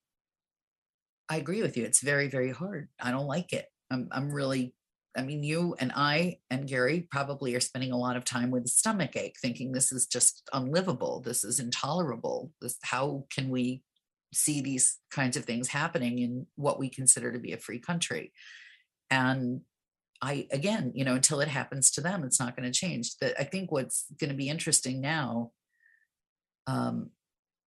[1.29, 1.85] I agree with you.
[1.85, 2.89] It's very, very hard.
[3.01, 3.67] I don't like it.
[3.91, 4.76] I'm I'm really
[5.17, 8.69] I mean, you and I and Gary probably are spending a lot of time with
[8.69, 11.21] stomach ache, thinking this is just unlivable.
[11.21, 12.53] This is intolerable.
[12.61, 13.83] This, how can we
[14.33, 18.33] see these kinds of things happening in what we consider to be a free country?
[19.11, 19.63] And
[20.21, 23.17] I, again, you know, until it happens to them, it's not going to change.
[23.19, 25.53] That I think what's going to be interesting now
[26.67, 27.11] um,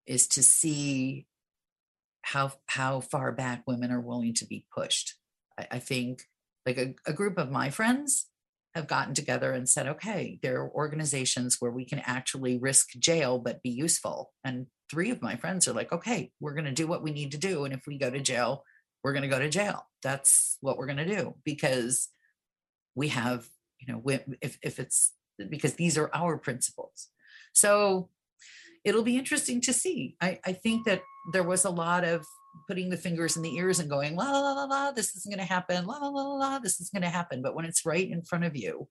[0.05, 1.25] is to see
[2.21, 5.15] how how far back women are willing to be pushed.
[5.57, 6.23] I, I think
[6.65, 8.27] like a, a group of my friends
[8.75, 13.39] have gotten together and said, okay, there are organizations where we can actually risk jail
[13.39, 14.31] but be useful.
[14.43, 17.31] And three of my friends are like, okay, we're going to do what we need
[17.31, 17.65] to do.
[17.65, 18.63] And if we go to jail,
[19.03, 19.87] we're going to go to jail.
[20.03, 22.09] That's what we're going to do because
[22.95, 23.47] we have,
[23.79, 24.03] you know,
[24.41, 25.13] if, if it's
[25.49, 27.07] because these are our principles.
[27.53, 28.09] So
[28.83, 30.15] it'll be interesting to see.
[30.21, 31.01] I, I think that
[31.33, 32.25] there was a lot of
[32.67, 35.31] putting the fingers in the ears and going, la, la, la, la, la this isn't
[35.31, 37.41] going to happen, la, la, la, la, la, this is going to happen.
[37.41, 38.87] But when it's right in front of you,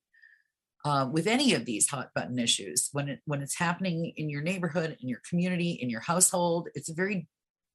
[0.84, 4.42] uh, with any of these hot button issues, when it when it's happening in your
[4.42, 7.26] neighborhood, in your community, in your household, it's very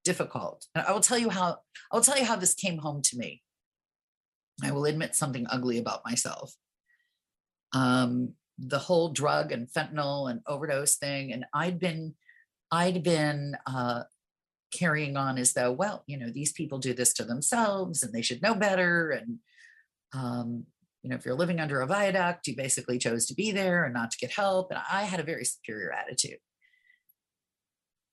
[0.06, 0.66] difficult.
[0.74, 1.58] And I will tell you how
[1.92, 3.42] I will tell you how this came home to me.
[4.64, 6.54] I will admit something ugly about myself.
[7.74, 8.36] Um,
[8.68, 12.16] the whole drug and fentanyl and overdose thing, and I'd been
[12.72, 14.04] I'd been uh,
[14.74, 18.22] carrying on as though, well, you know, these people do this to themselves and they
[18.22, 19.12] should know better.
[19.12, 19.38] And,
[20.14, 20.66] um,
[21.04, 23.94] you know, if you're living under a viaduct, you basically chose to be there and
[23.94, 24.72] not to get help.
[24.72, 26.40] And I had a very superior attitude.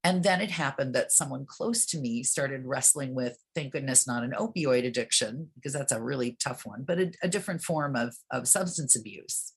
[0.02, 4.24] And then it happened that someone close to me started wrestling with, thank goodness, not
[4.24, 8.14] an opioid addiction, because that's a really tough one, but a, a different form of,
[8.30, 9.52] of substance abuse.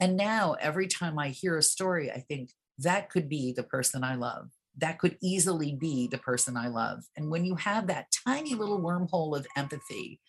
[0.00, 4.02] And now every time I hear a story, I think that could be the person
[4.02, 7.04] I love that could easily be the person I love.
[7.16, 10.20] And when you have that tiny little wormhole of empathy,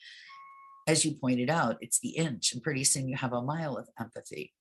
[0.88, 3.88] as you pointed out, it's the inch, and pretty soon you have a mile of
[4.00, 4.54] empathy.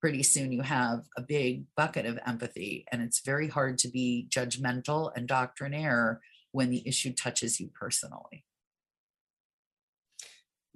[0.00, 4.28] Pretty soon you have a big bucket of empathy, and it's very hard to be
[4.30, 6.20] judgmental and doctrinaire
[6.52, 8.45] when the issue touches you personally.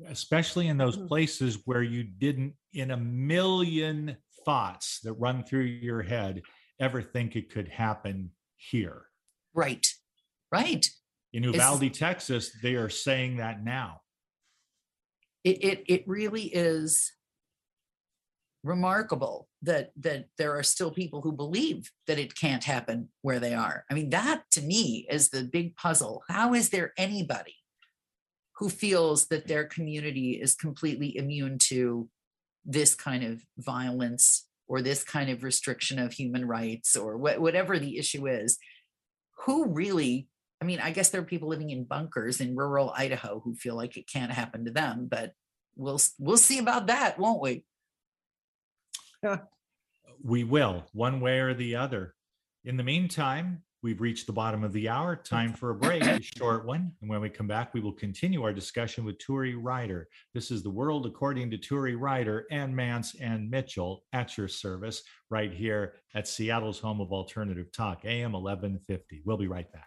[0.08, 1.06] Especially in those Mm-hmm.
[1.08, 6.42] places where you didn't, in a million thoughts that run through your head,
[6.80, 9.02] ever think it could happen here.
[9.54, 9.86] Right,
[10.52, 10.86] right.
[11.32, 14.00] In It's- Uvalde, Texas, they are saying that now.
[15.44, 17.12] it it it really is
[18.62, 23.54] remarkable that that there are still people who believe that it can't happen where they
[23.54, 23.84] are.
[23.90, 26.22] I mean, that to me is the big puzzle.
[26.28, 27.54] How is there anybody
[28.60, 32.08] who feels that their community is completely immune to
[32.64, 37.78] this kind of violence or this kind of restriction of human rights or wha- whatever
[37.78, 38.58] the issue is?
[39.46, 40.28] Who really
[40.62, 43.76] I mean, I guess there are people living in bunkers in rural Idaho who feel
[43.76, 45.32] like it can't happen to them, but
[45.74, 47.64] we'll we'll see about that, won't we?
[50.22, 52.14] We will, one way or the other.
[52.62, 55.16] In the meantime, we've reached the bottom of the hour.
[55.16, 56.92] Time for a break, a short one.
[57.00, 60.08] And when we come back, we will continue our discussion with Turi Ryder.
[60.34, 65.02] This is the world according to Turi Ryder and Mance and Mitchell at your service
[65.30, 69.22] right here at Seattle's home of alternative talk, AM 1150.
[69.24, 69.86] We'll be right back.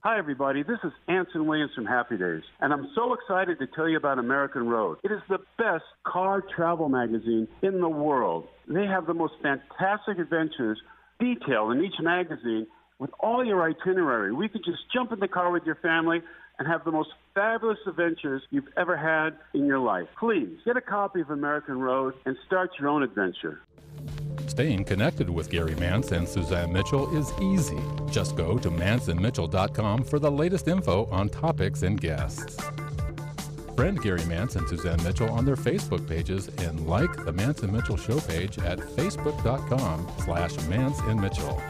[0.00, 0.62] Hi, everybody.
[0.62, 4.20] This is Anson Williams from Happy Days, and I'm so excited to tell you about
[4.20, 4.98] American Road.
[5.02, 8.46] It is the best car travel magazine in the world.
[8.68, 10.78] They have the most fantastic adventures
[11.18, 14.32] detailed in each magazine with all your itinerary.
[14.32, 16.22] We could just jump in the car with your family
[16.58, 20.08] and have the most fabulous adventures you've ever had in your life.
[20.18, 23.60] Please get a copy of American Road and start your own adventure.
[24.46, 27.78] Staying connected with Gary Mance and Suzanne Mitchell is easy.
[28.10, 32.56] Just go to manceandmitchell.com for the latest info on topics and guests.
[33.76, 37.72] Friend Gary Mance and Suzanne Mitchell on their Facebook pages and like the Mance and
[37.72, 41.60] Mitchell show page at facebook.com slash Mance and Mitchell.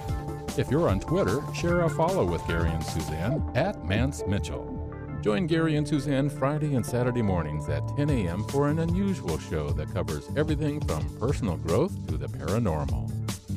[0.59, 4.73] If you're on Twitter, share a follow with Gary and Suzanne at Mance Mitchell.
[5.21, 8.43] Join Gary and Suzanne Friday and Saturday mornings at 10 a.m.
[8.45, 13.13] for an unusual show that covers everything from personal growth to the paranormal.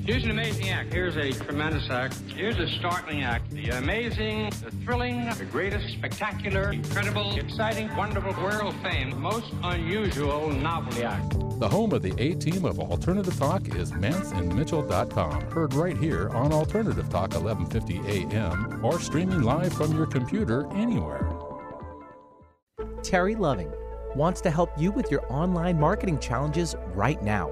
[0.06, 0.92] Here's an amazing act.
[0.92, 2.16] Here's a tremendous act.
[2.36, 3.50] Here's a startling act.
[3.52, 11.04] The amazing, the thrilling, the greatest, spectacular, incredible, exciting, wonderful, world fame, most unusual novelty
[11.04, 11.34] act.
[11.60, 15.42] The home of the A team of Alternative Talk is manceandmitchell.com.
[15.52, 21.30] Heard right here on Alternative Talk 1150 AM or streaming live from your computer anywhere.
[23.04, 23.70] Terry Loving
[24.16, 27.52] wants to help you with your online marketing challenges right now.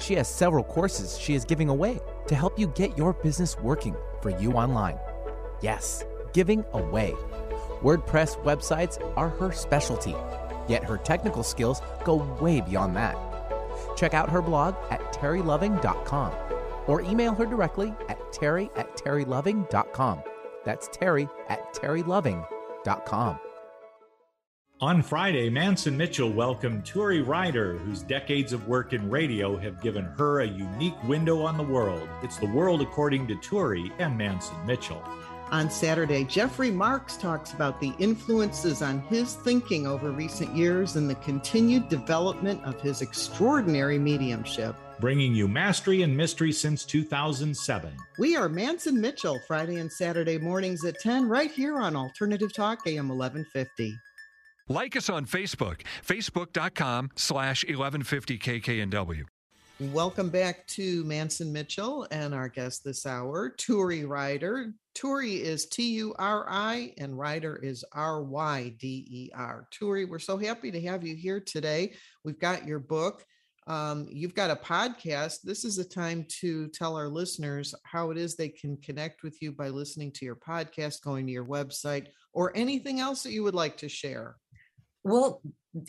[0.00, 3.96] She has several courses she is giving away to help you get your business working
[4.20, 4.98] for you online.
[5.62, 7.14] Yes, giving away.
[7.80, 10.14] WordPress websites are her specialty.
[10.68, 13.16] Yet her technical skills go way beyond that.
[13.96, 16.32] Check out her blog at terryloving.com
[16.86, 20.22] or email her directly at terry at terryloving.com.
[20.64, 23.40] That's terry at terryloving.com.
[24.82, 29.80] On Friday, Mance and Mitchell welcomed Turi Ryder, whose decades of work in radio have
[29.80, 32.06] given her a unique window on the world.
[32.22, 35.02] It's the world according to Turi and Mance and Mitchell.
[35.52, 41.08] On Saturday, Jeffrey Marks talks about the influences on his thinking over recent years and
[41.08, 44.74] the continued development of his extraordinary mediumship.
[44.98, 47.96] Bringing you mastery and mystery since 2007.
[48.18, 52.52] We are Mance and Mitchell, Friday and Saturday mornings at 10, right here on Alternative
[52.52, 53.96] Talk, AM 1150.
[54.68, 59.26] Like us on Facebook, facebook.com slash 1150 KKNW.
[59.78, 64.72] Welcome back to Mance and Mitchell and our guest this hour, Turi Ryder.
[64.94, 69.68] Turi is T U R I and Ryder is R Y D E R.
[69.70, 71.92] Turi, we're so happy to have you here today.
[72.24, 73.22] We've got your book.
[73.66, 75.42] Um, you've got a podcast.
[75.44, 79.42] This is a time to tell our listeners how it is they can connect with
[79.42, 83.42] you by listening to your podcast, going to your website, or anything else that you
[83.42, 84.36] would like to share.
[85.04, 85.42] Well,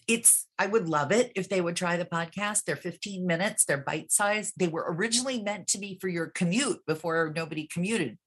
[0.07, 2.63] it's I would love it if they would try the podcast.
[2.63, 4.53] They're 15 minutes, they're bite sized.
[4.57, 8.17] They were originally meant to be for your commute before nobody commuted.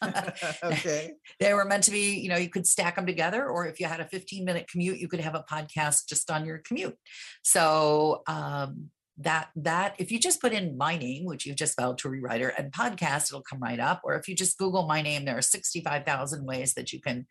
[0.62, 1.12] okay.
[1.40, 3.86] they were meant to be, you know, you could stack them together, or if you
[3.86, 6.96] had a 15 minute commute, you could have a podcast just on your commute.
[7.42, 12.00] So um that that if you just put in my name, which you've just spelled
[12.00, 14.00] Turi Ryder and podcast, it'll come right up.
[14.04, 17.26] Or if you just Google my name, there are 65,000 ways that you can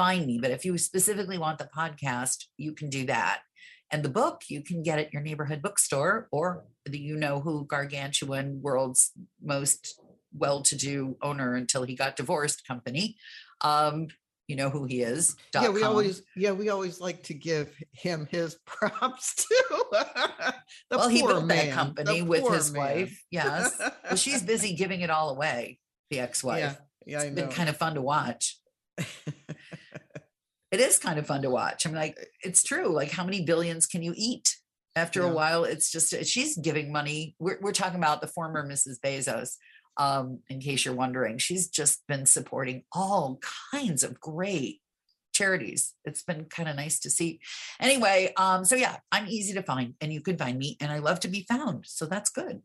[0.00, 0.38] find me.
[0.38, 3.40] But if you specifically want the podcast, you can do that.
[3.90, 7.66] And the book you can get at your neighborhood bookstore or the you know who
[7.66, 10.00] gargantuan world's most
[10.32, 13.16] well-to-do owner until he got divorced company.
[13.60, 14.08] Um,
[14.48, 15.36] you know who he is.
[15.54, 15.90] Yeah, we com.
[15.90, 19.84] always yeah, we always like to give him his props too.
[20.90, 22.82] Well, he built man, that company the with his man.
[22.82, 23.24] wife.
[23.30, 23.76] Yes.
[23.78, 25.78] well, she's busy giving it all away,
[26.10, 26.76] the ex-wife.
[27.06, 28.56] Yeah, yeah, I It's been kind of fun to watch.
[30.70, 31.84] It is kind of fun to watch.
[31.86, 32.88] I'm like, it's true.
[32.88, 34.56] Like, how many billions can you eat?
[34.96, 35.30] After Yeah.
[35.30, 37.36] a while, it's just she's giving money.
[37.38, 38.98] We're we're talking about the former Mrs.
[39.04, 39.56] Bezos.
[39.96, 43.38] Um, in case you're wondering, she's just been supporting all
[43.72, 44.80] kinds of great
[45.32, 45.94] charities.
[46.04, 47.40] It's been kind of nice to see.
[47.80, 50.98] Anyway, um, so yeah, I'm easy to find, and you can find me, and I
[50.98, 51.84] love to be found.
[51.86, 52.62] So that's good.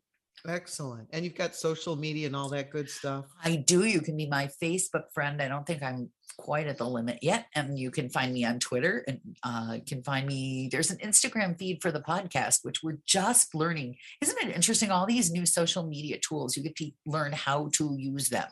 [0.48, 1.08] Excellent.
[1.12, 3.26] And you've got social media and all that good stuff.
[3.44, 3.86] I do.
[3.86, 5.42] You can be my Facebook friend.
[5.42, 7.48] I don't think I'm quite at the limit yet.
[7.56, 10.70] And you can find me on Twitter and uh, you can find me.
[10.72, 13.98] There's an Instagram feed for the podcast, which we're just learning.
[14.22, 14.92] Isn't it interesting?
[14.92, 18.48] All these new social media tools, you get to learn how to use them.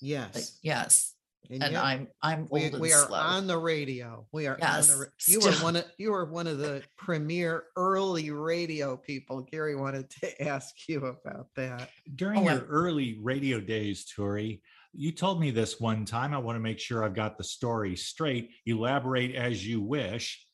[0.00, 0.34] Yes.
[0.34, 1.15] Like, yes.
[1.50, 3.18] And And yet I'm I'm old we, and we are slow.
[3.18, 4.26] on the radio.
[4.32, 5.64] We are on Yes, the ra- you were still.
[5.64, 9.42] one of you were one of the premier early radio people.
[9.42, 11.90] Gary wanted to ask you about that.
[12.14, 14.60] During Oh, your I'm- early radio days, Turi,
[14.92, 16.32] you told me this one time.
[16.34, 18.50] I want to make sure I've got the story straight.
[18.66, 20.44] Elaborate as you wish.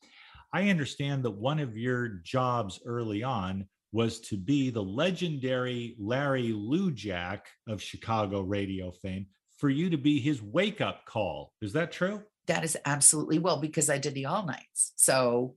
[0.53, 6.51] I understand that one of your jobs early on was to be the legendary Larry
[6.51, 9.27] Lujack of Chicago radio fame,
[9.63, 11.53] for you to be his wake up call.
[11.61, 12.21] Is that true?
[12.47, 14.91] That is absolutely well because I did the all nights.
[14.97, 15.55] So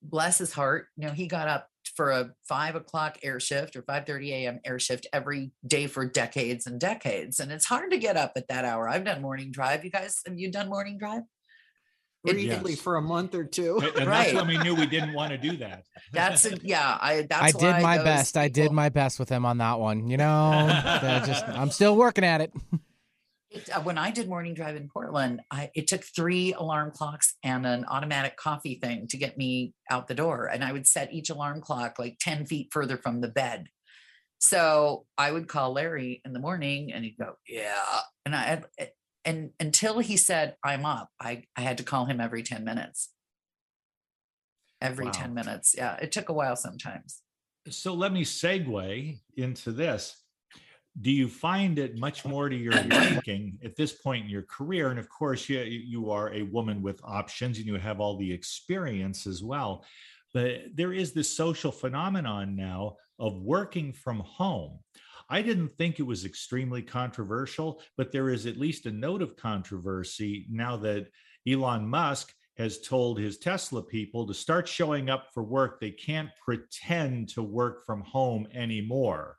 [0.00, 3.82] bless his heart, you know, he got up for a five o'clock air shift or
[3.82, 4.60] 5:30 a.m.
[4.64, 7.38] air shift every day for decades and decades.
[7.38, 8.88] And it's hard to get up at that hour.
[8.88, 9.84] I've done morning drive.
[9.84, 11.20] You guys, have you done morning drive?
[12.24, 12.80] It- Briefly Yes.
[12.80, 13.76] for a month or two.
[13.82, 14.32] And and Right.
[14.32, 15.82] that's when we knew we didn't want to do that.
[16.10, 16.96] That's a, yeah.
[16.98, 18.36] I that's I did why my those best.
[18.38, 20.08] I did my best with him on that one.
[20.08, 20.66] You know,
[21.26, 22.54] just I'm still working at it.
[23.72, 27.66] Uh, when I did morning drive in Portland, I, it took three alarm clocks and
[27.66, 30.46] an automatic coffee thing to get me out the door.
[30.46, 33.66] And I would set each alarm clock like 10 feet further from the bed.
[34.38, 38.00] So I would call Larry in the morning and he'd go, Yeah.
[38.24, 38.62] And I,
[39.24, 43.10] and until he said, I'm up, I, I had to call him every 10 minutes.
[44.80, 45.12] Every Wow.
[45.12, 45.74] 10 minutes.
[45.76, 45.96] Yeah.
[45.96, 47.22] It took a while sometimes.
[47.68, 50.16] So let me segue into this.
[51.00, 54.90] Do you find it much more to your liking at this point in your career?
[54.90, 58.32] And of course, you, you are a woman with options and you have all the
[58.32, 59.84] experience as well.
[60.32, 64.78] But there is this social phenomenon now of working from home.
[65.28, 69.36] I didn't think it was extremely controversial, but there is at least a note of
[69.36, 71.08] controversy now that
[71.48, 75.80] Elon Musk has told his Tesla people to start showing up for work.
[75.80, 79.36] They can't pretend to work from home anymore.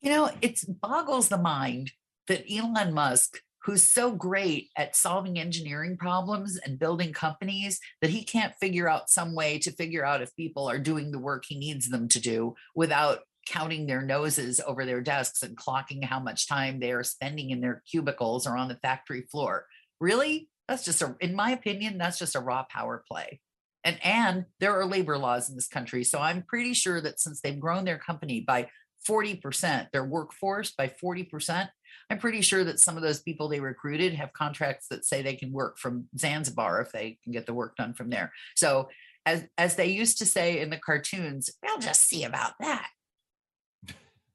[0.00, 1.92] You know, it boggles the mind
[2.28, 8.22] that Elon Musk, who's so great at solving engineering problems and building companies that he
[8.22, 11.58] can't figure out some way to figure out if people are doing the work he
[11.58, 16.48] needs them to do without counting their noses over their desks and clocking how much
[16.48, 19.66] time they are spending in their cubicles or on the factory floor.
[20.00, 20.48] Really?
[20.68, 23.40] That's just a in my opinion, that's just a raw power play.
[23.84, 26.04] And and there are labor laws in this country.
[26.04, 28.68] So I'm pretty sure that since they've grown their company by
[29.08, 31.68] 40%, their workforce by 40%,
[32.10, 35.36] I'm pretty sure that some of those people they recruited have contracts that say they
[35.36, 38.32] can work from Zanzibar if they can get the work done from there.
[38.54, 38.88] So
[39.26, 42.88] as as they used to say in the cartoons, we'll just see about that.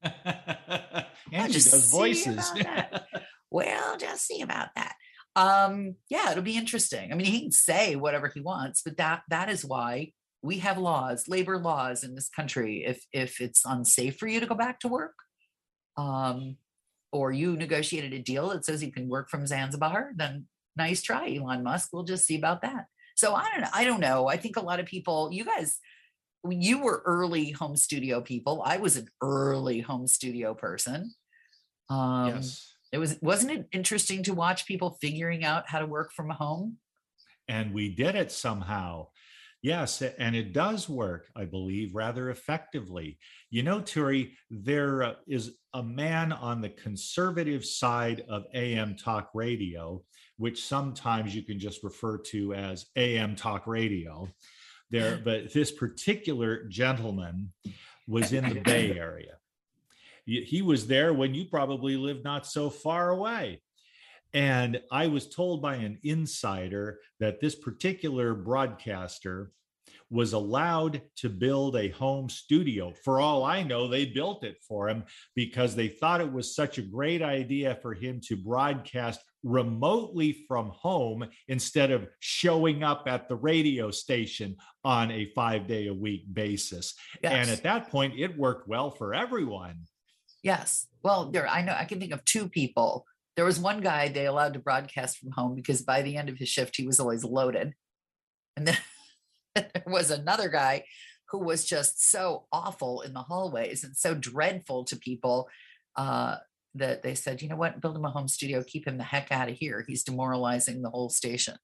[1.32, 2.52] and she does voices.
[3.50, 4.94] we'll just see about that.
[5.36, 7.12] Um, yeah, it'll be interesting.
[7.12, 10.12] I mean, he can say whatever he wants, but that that is why
[10.42, 12.84] we have laws, labor laws in this country.
[12.84, 15.14] If if it's unsafe for you to go back to work,
[15.96, 16.56] um,
[17.12, 21.34] or you negotiated a deal that says you can work from Zanzibar, then nice try,
[21.34, 21.90] Elon Musk.
[21.92, 22.86] We'll just see about that.
[23.16, 23.68] So I don't know.
[23.74, 24.28] I don't know.
[24.28, 25.78] I think a lot of people, you guys,
[26.48, 28.62] you were early home studio people.
[28.64, 31.12] I was an early home studio person.
[31.90, 32.74] Um, yes.
[32.92, 36.78] It was wasn't it interesting to watch people figuring out how to work from home?
[37.46, 39.08] And we did it somehow.
[39.62, 43.18] Yes, and it does work, I believe, rather effectively.
[43.50, 45.14] You know, Turi, there uh,
[45.74, 50.02] a man on the conservative side of AM talk radio,
[50.38, 54.28] which sometimes you can just refer to as AM talk radio.
[54.90, 57.52] There, but this particular gentleman
[58.08, 59.36] was in the Bay Area.
[60.24, 63.60] He was there when you probably lived not so far away.
[64.32, 69.52] And I was told by an insider that this particular broadcaster
[70.10, 72.92] was allowed to build a home studio.
[73.04, 75.04] For all I know, they built it for him
[75.36, 80.70] because they thought it was such a great idea for him to broadcast remotely from
[80.70, 86.24] home instead of showing up at the radio station on a five day a week
[86.32, 86.94] basis.
[87.22, 87.32] Yes.
[87.32, 89.86] And at that point, it worked well for everyone.
[90.42, 90.86] Yes.
[91.02, 93.06] Well, there, I know I can think of two people
[93.40, 96.36] there was one guy they allowed to broadcast from home because by the end of
[96.36, 97.72] his shift, he was always loaded.
[98.54, 98.76] And then
[99.54, 100.84] there was another guy
[101.30, 105.48] who was just so awful in the hallways and so dreadful to people
[105.96, 106.36] uh,
[106.74, 109.32] that they said, you know what, build him a home studio, keep him the heck
[109.32, 109.86] out of here.
[109.88, 111.56] He's demoralizing the whole station.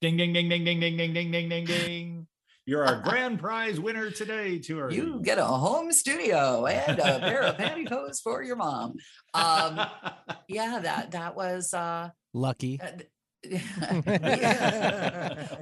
[0.00, 2.26] Ding, ding, ding, ding, ding, ding, ding, ding, ding, ding, ding.
[2.68, 4.90] You're our grand prize winner today, Tour.
[4.90, 8.96] You get a home studio and a pair of pantyhose for your mom.
[9.32, 9.80] Um,
[10.48, 12.78] yeah, that that was uh, lucky.
[12.78, 12.90] Uh,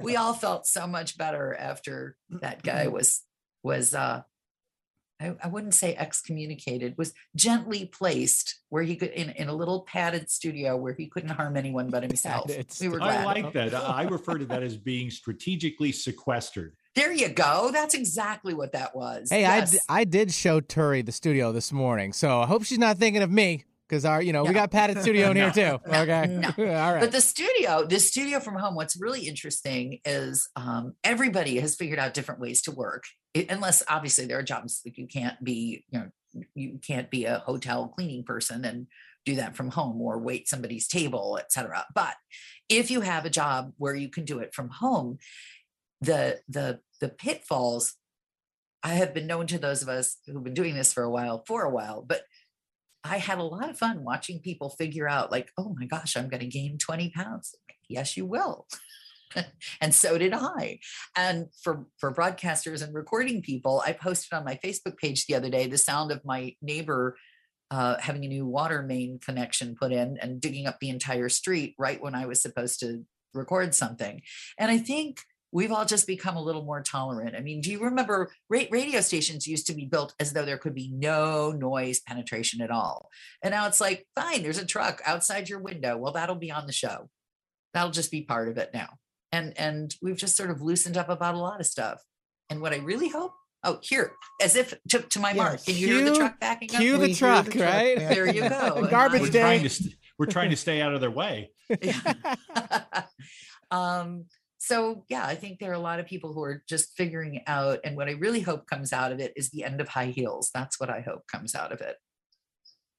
[0.01, 3.21] we all felt so much better after that guy was
[3.63, 4.23] was uh,
[5.21, 9.81] I, I, wouldn't say excommunicated, was gently placed where he could in, in a little
[9.81, 12.51] padded studio where he couldn't harm anyone but himself.
[12.81, 13.21] we were glad.
[13.21, 13.73] I like that.
[13.73, 16.75] I refer to that as being strategically sequestered.
[16.97, 17.69] There you go.
[17.71, 19.29] That's exactly what that was.
[19.29, 19.71] Hey, yes.
[19.71, 22.97] I, d- I did show Turi the studio this morning, so I hope she's not
[22.97, 24.47] thinking of me because our, you know, no.
[24.49, 25.79] we got padded studio in here too.
[25.87, 26.47] Okay, no.
[26.57, 26.99] all right.
[26.99, 28.73] But the studio, the studio from home.
[28.73, 33.03] What's really interesting is um, everybody has figured out different ways to work.
[33.35, 36.07] It, unless obviously there are jobs that you can't be, you know,
[36.55, 38.87] you can't be a hotel cleaning person and
[39.23, 41.85] do that from home or wait somebody's table, etc.
[41.93, 42.15] But
[42.69, 45.19] if you have a job where you can do it from home,
[46.01, 47.95] the the the pitfalls
[48.83, 51.43] I have been known to those of us who've been doing this for a while
[51.47, 52.21] for a while, but
[53.03, 56.29] I had a lot of fun watching people figure out, like, oh my gosh, I'm
[56.29, 57.55] going to gain 20 pounds.
[57.89, 58.67] Yes, you will.
[59.81, 60.79] and so did I.
[61.15, 65.49] And for for broadcasters and recording people, I posted on my Facebook page the other
[65.49, 67.17] day the sound of my neighbor
[67.69, 71.75] uh, having a new water main connection put in and digging up the entire street
[71.77, 74.21] right when I was supposed to record something.
[74.57, 75.19] And I think
[75.51, 77.35] we've all just become a little more tolerant.
[77.35, 80.75] I mean, do you remember radio stations used to be built as though there could
[80.75, 83.09] be no noise penetration at all?
[83.41, 85.97] And now it's like, fine, there's a truck outside your window.
[85.97, 87.09] Well, that'll be on the show.
[87.73, 88.89] That'll just be part of it now.
[89.31, 92.01] And and we've just sort of loosened up about a lot of stuff.
[92.49, 93.33] And what I really hope
[93.63, 95.37] Oh, here, as if to, to my yes.
[95.37, 95.65] mark.
[95.65, 96.79] Can you cue, hear the truck backing up?
[96.79, 97.97] Cue the truck, the truck, right?
[97.97, 98.87] There you go.
[98.91, 99.41] Garbage we're day.
[99.41, 101.51] Trying to st- we're trying to stay out of their way.
[103.71, 104.25] um,
[104.67, 107.79] so yeah i think there are a lot of people who are just figuring out
[107.83, 110.51] and what i really hope comes out of it is the end of high heels.
[110.53, 111.95] That's what i hope comes out of it.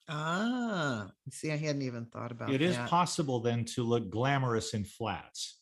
[0.09, 4.73] Ah see i hadn't even thought about it It is possible then to look glamorous
[4.73, 5.59] in flats.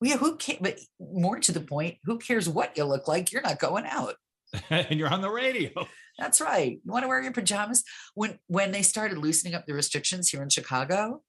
[0.00, 3.30] Well, yeah who cares but more to the point who cares what you look like?
[3.30, 4.14] You're not going out.
[4.70, 5.70] And you're on the radio.
[6.18, 6.80] That's right.
[6.82, 7.84] You want to wear your pajamas?
[8.14, 11.22] When when they started loosening up the restrictions here in chicago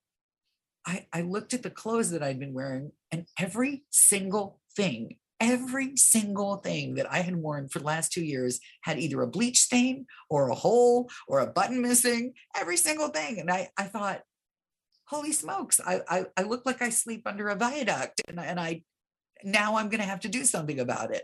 [0.86, 5.96] I, I looked at the clothes that I'd been wearing, and every single thing, every
[5.98, 9.60] single thing that I had worn for the last two years had either a bleach
[9.60, 13.40] stain or a hole or a button missing, every single thing.
[13.40, 14.22] And I, I thought,
[15.06, 18.22] holy smokes, I, I, I look like I sleep under a viaduct.
[18.28, 18.84] And, and I
[19.44, 21.24] now I'm going to have to do something about it.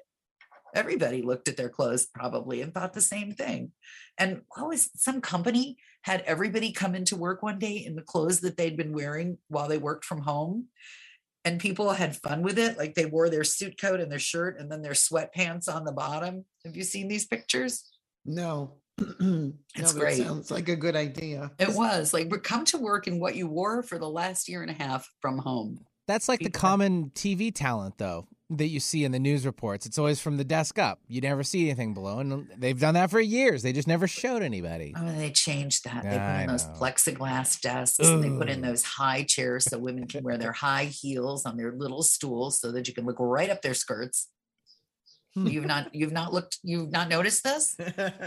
[0.76, 3.72] Everybody looked at their clothes probably and thought the same thing.
[4.18, 8.42] And what was some company had everybody come into work one day in the clothes
[8.42, 10.68] that they'd been wearing while they worked from home.
[11.44, 12.78] And people had fun with it.
[12.78, 15.92] Like they wore their suit coat and their shirt and then their sweatpants on the
[15.92, 16.46] bottom.
[16.66, 17.90] Have you seen these pictures?
[18.26, 18.78] No.
[19.20, 20.18] no, It's but great.
[20.18, 21.52] Sounds like a good idea.
[21.60, 24.62] It was like, but come to work in what you wore for the last year
[24.62, 25.80] and a half from home.
[26.08, 29.86] That's like the common TV talent, though, that you see in the news reports.
[29.86, 31.00] It's always from the desk up.
[31.08, 33.64] You never see anything below, and they've done that for years.
[33.64, 34.94] They just never showed anybody.
[34.96, 36.04] Oh, they changed that.
[36.04, 38.00] They put in those plexiglass desks.
[38.00, 41.58] and They put in those high chairs so women can wear their high heels on
[41.58, 44.30] their little stools so that you can look right up their skirts.
[45.34, 45.48] Hmm.
[45.48, 47.76] You've not you've not looked you've not noticed this?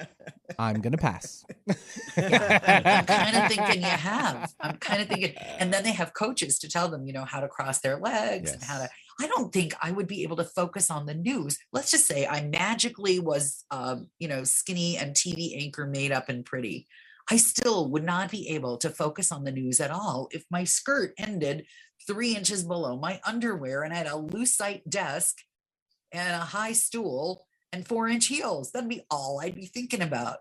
[0.59, 1.43] I'm gonna pass.
[1.67, 1.75] I'm
[3.07, 4.53] kind of thinking you have.
[4.61, 7.41] I'm kind of thinking, and then they have coaches to tell them, you know, how
[7.41, 8.89] to cross their legs and how to.
[9.21, 11.59] I don't think I would be able to focus on the news.
[11.73, 16.29] Let's just say I magically was, um, you know, skinny and TV anchor made up
[16.29, 16.87] and pretty.
[17.31, 20.65] I still would not be able to focus on the news at all if my
[20.65, 21.67] skirt ended
[22.07, 25.37] three inches below my underwear and I had a lucite desk
[26.13, 28.73] and a high stool and four inch heels.
[28.73, 30.39] That'd be all I'd be thinking about.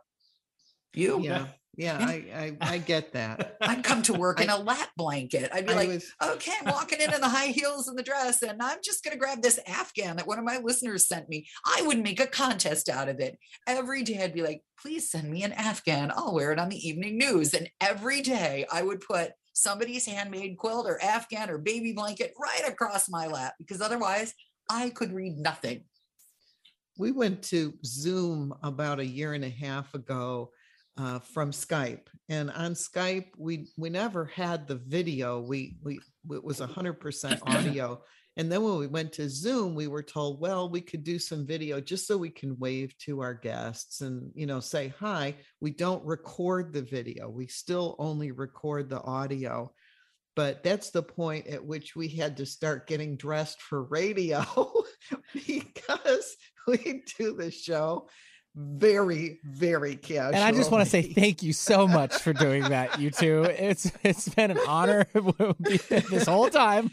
[0.94, 1.22] You?
[1.22, 3.56] Yeah, yeah, I, I, I get that.
[3.62, 5.52] I'd come to work in a lap blanket.
[5.54, 8.04] I'd be I like, was- okay, I'm walking in in the high heels and the
[8.04, 11.30] dress, and I'm just going to grab this Afghan that one of my listeners sent
[11.30, 11.48] me.
[11.66, 13.38] I would make a contest out of it.
[13.68, 16.12] Every day I'd be like, please send me an Afghan.
[16.16, 17.54] I'll wear it on the evening news.
[17.54, 22.68] And every day I would put somebody's handmade quilt or Afghan or baby blanket right
[22.68, 24.34] across my lap because otherwise
[24.70, 25.84] I could read nothing.
[27.00, 30.52] We went to Zoom about a year and a half ago
[30.98, 35.41] uh, from Skype, and on Skype we we never had the video.
[35.41, 36.00] We we
[36.32, 38.02] it was hundred percent audio.
[38.38, 41.48] And then when we went to Zoom, we were told, well, we could do some
[41.48, 45.36] video just so we can wave to our guests and you know say hi.
[45.60, 47.30] We don't record the video.
[47.30, 49.72] We still only record the audio.
[50.36, 54.45] But that's the point at which we had to start getting dressed for radio
[55.34, 56.36] because
[56.68, 58.08] we do the show
[58.58, 60.34] very, very casual.
[60.34, 63.43] And I just want to say thank you so much for doing that, you two.
[63.58, 65.05] It's it's been an honor
[65.60, 66.91] this whole time.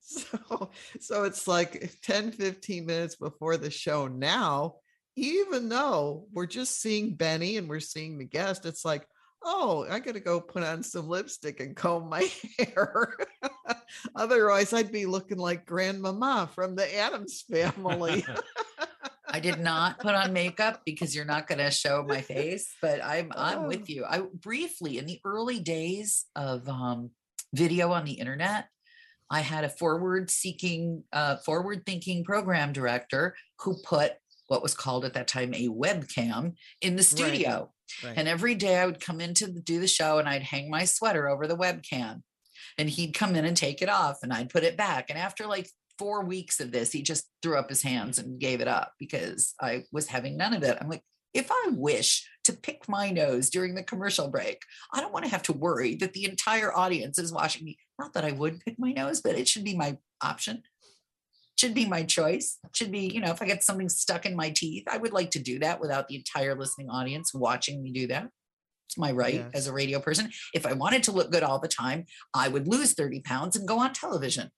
[0.00, 4.76] so so it's like 10 15 minutes before the show now
[5.16, 9.06] even though we're just seeing benny and we're seeing the guest it's like
[9.44, 13.16] oh i gotta go put on some lipstick and comb my hair
[14.14, 18.24] otherwise i'd be looking like grandmama from the addams family
[19.36, 23.04] I did not put on makeup because you're not going to show my face, but
[23.04, 23.68] I'm I'm Oh.
[23.68, 24.06] with you.
[24.08, 27.10] I briefly in the early days of um,
[27.52, 28.68] video on the internet,
[29.28, 34.12] I had a forward seeking, uh, forward thinking program director who put
[34.46, 37.72] what was called at that time a webcam in the studio.
[38.02, 38.14] Right.
[38.16, 40.86] And every day I would come in to do the show and I'd hang my
[40.86, 42.22] sweater over the webcam.
[42.78, 45.10] And he'd come in and take it off and I'd put it back.
[45.10, 45.68] And after like
[45.98, 49.54] four weeks of this, he just threw up his hands and gave it up because
[49.60, 50.76] I was having none of it.
[50.80, 51.02] I'm like,
[51.34, 55.30] if I wish to pick my nose during the commercial break, I don't want to
[55.30, 57.76] have to worry that the entire audience is watching me.
[57.98, 60.62] Not that I would pick my nose, but it should be my option.
[61.58, 62.58] Should be my choice.
[62.74, 65.30] Should be, you know, if I get something stuck in my teeth, I would like
[65.32, 68.28] to do that without the entire listening audience watching me do that.
[68.88, 69.50] It's my right Yes.
[69.54, 70.30] as a radio person.
[70.54, 73.66] If I wanted to look good all the time, I would lose 30 pounds and
[73.66, 74.50] go on television.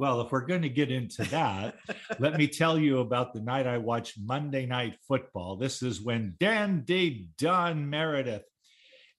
[0.00, 1.76] Well, if we're going to get into that,
[2.18, 5.56] let me tell you about the night I watched Monday Night Football.
[5.56, 8.46] This is when Dandy Don Meredith,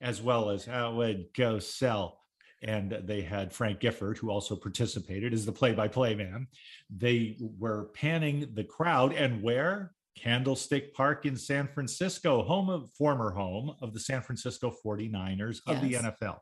[0.02, 2.14] as well as Howard Cosell,
[2.64, 6.48] and they had Frank Gifford, who also participated as the play-by-play man.
[6.90, 9.92] They were panning the crowd, and where?
[10.18, 15.80] Candlestick Park in San Francisco, home of former home of the San Francisco 49ers of
[15.80, 16.40] the NFL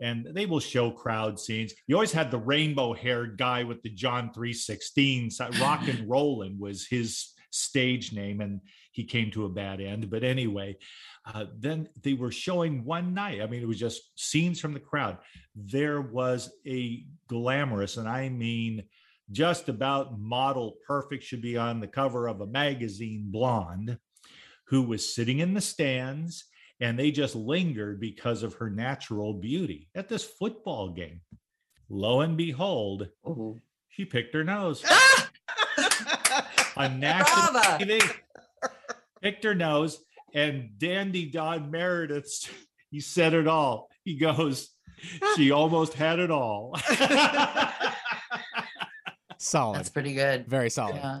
[0.00, 1.72] and they will show crowd scenes.
[1.86, 5.30] You always had the rainbow haired guy with the John 316.
[5.60, 8.60] Rock and Rollin' was his stage name, and
[8.92, 10.10] he came to a bad end.
[10.10, 10.76] But anyway,
[11.26, 13.40] uh, then they were showing one night.
[13.40, 15.18] I mean, it was just scenes from the crowd.
[15.54, 18.84] There was a glamorous, and I mean,
[19.30, 23.98] just about model perfect, should be on the cover of a magazine, blonde,
[24.68, 26.44] who was sitting in the stands
[26.80, 31.20] and they just lingered because of her natural beauty at this football game.
[31.88, 33.60] Lo and behold, Ooh.
[33.88, 34.84] she picked her nose
[36.76, 37.84] on national Brava.
[37.84, 38.10] TV.
[39.22, 39.98] Picked her nose,
[40.34, 42.48] and Dandy Don Meredith,
[42.90, 43.88] he said it all.
[44.04, 44.70] He goes,
[45.36, 46.76] she almost had it all.
[49.38, 49.78] Solid.
[49.78, 50.46] That's pretty good.
[50.48, 50.96] Very solid.
[50.96, 51.18] Yeah.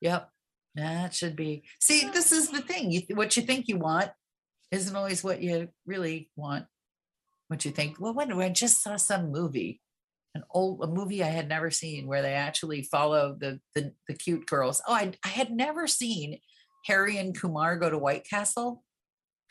[0.00, 0.30] Yep.
[0.76, 1.64] That should be.
[1.80, 2.92] See, this is the thing.
[2.92, 4.10] You, what you think you want
[4.70, 6.66] isn't always what you really want.
[7.48, 7.98] What you think.
[7.98, 9.80] Well, when I just saw some movie,
[10.34, 14.14] an old a movie I had never seen, where they actually follow the the, the
[14.14, 14.82] cute girls.
[14.86, 16.40] Oh, I I had never seen
[16.84, 18.84] Harry and Kumar go to White Castle.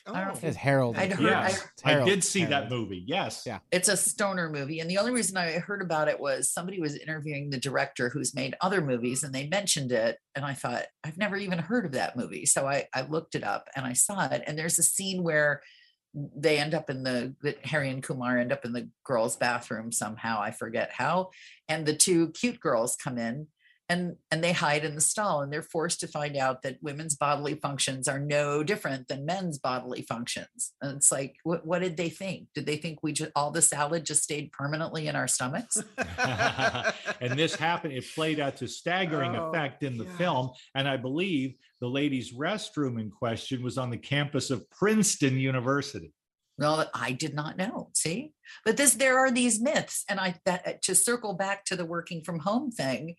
[0.08, 0.14] Oh.
[0.14, 0.98] I don't know if It's Harold.
[0.98, 2.08] I'd heard- yes, I Harold.
[2.10, 3.04] did see that movie.
[3.06, 3.44] Yes.
[3.46, 3.60] Yeah.
[3.72, 4.80] It's a stoner movie.
[4.80, 8.34] And the only reason I heard about it was somebody was interviewing the director who's
[8.34, 10.18] made other movies and they mentioned it.
[10.36, 12.46] And I thought, I've never even heard of that movie.
[12.46, 14.44] So I, I looked it up and I saw it.
[14.48, 15.62] And there's a scene where
[16.14, 19.92] they end up in the, that Harry and Kumar end up in the girls' bathroom
[19.92, 20.40] somehow.
[20.42, 21.30] I forget how.
[21.68, 23.48] And the two cute girls come in
[23.90, 27.16] and and they hide in the stall and they're forced to find out that women's
[27.16, 31.96] bodily functions are no different than men's bodily functions and it's like what, what did
[31.96, 35.28] they think did they think we just all the salad just stayed permanently in our
[35.28, 35.78] stomachs
[37.22, 40.18] and this happened, it played out to staggering Oh, effect in the gosh.
[40.18, 40.50] film.
[40.76, 46.14] And I believe the ladies' restroom in question was on the campus of Princeton University.
[46.58, 48.34] well, i did not know see
[48.66, 52.24] but this there are these myths and i that to circle back to the working
[52.24, 53.16] from home thing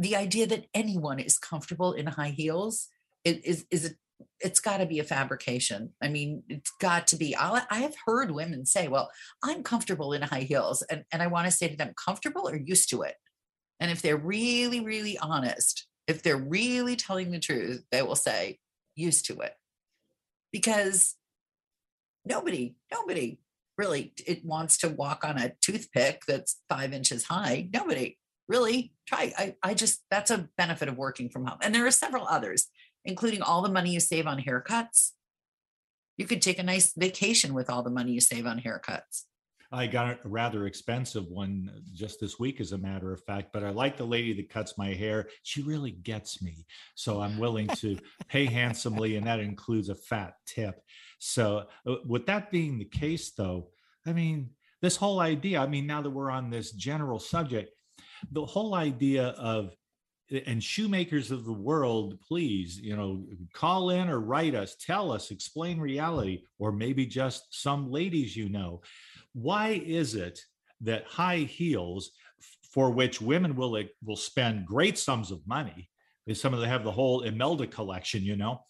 [0.00, 2.88] the idea that anyone is comfortable in high heels
[3.24, 3.94] is is, is
[4.40, 5.92] it's got to be a fabrication.
[6.02, 7.36] I mean, it's got to be.
[7.36, 9.10] I'll, I have heard women say, "Well,
[9.44, 12.56] I'm comfortable in high heels," and and I want to say to them, "Comfortable or
[12.56, 13.16] used to it?"
[13.78, 18.58] And if they're really, really honest, if they're really telling the truth, they will say,
[18.96, 19.54] "Used to it,"
[20.50, 21.16] because
[22.24, 23.38] nobody, nobody
[23.76, 27.68] really it wants to walk on a toothpick that's five inches high.
[27.72, 28.16] Nobody
[28.50, 29.32] really try.
[29.38, 31.58] I, I just that's a benefit of working from home.
[31.62, 32.66] And there are several others,
[33.04, 35.12] including all the money you save on haircuts.
[36.18, 39.22] You could take a nice vacation with all the money you save on haircuts.
[39.72, 43.52] I got a rather expensive one just this week, as a matter of fact.
[43.52, 45.28] But I like the lady that cuts my hair.
[45.44, 46.66] She really gets me.
[46.96, 47.96] So I'm willing to
[48.28, 50.82] pay handsomely, and that includes a fat tip.
[51.20, 53.68] So, uh, with that being the case, though,
[54.04, 54.50] I mean,
[54.82, 57.70] this whole idea, I mean, now that we're on this general subject,
[58.32, 59.74] the whole idea of
[60.46, 65.32] and shoemakers of the world, please, you know, call in or write us, tell us,
[65.32, 68.80] explain reality, or maybe just some ladies you know.
[69.32, 70.40] Why is it
[70.82, 72.12] that high heels,
[72.72, 75.90] for which women will will spend great sums of money,
[76.32, 78.62] some of them have the whole Imelda collection, you know,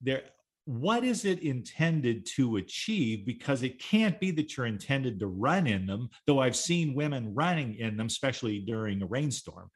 [0.00, 0.22] there.
[0.66, 3.26] What is it intended to achieve?
[3.26, 7.34] Because it can't be that you're intended to run in them, though I've seen women
[7.34, 9.70] running in them, especially during a rainstorm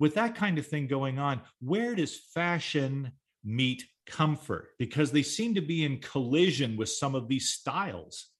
[0.00, 3.12] with that kind of thing going on, where does fashion
[3.44, 4.70] meet comfort?
[4.78, 8.30] Because they seem to be in collision with some of these styles.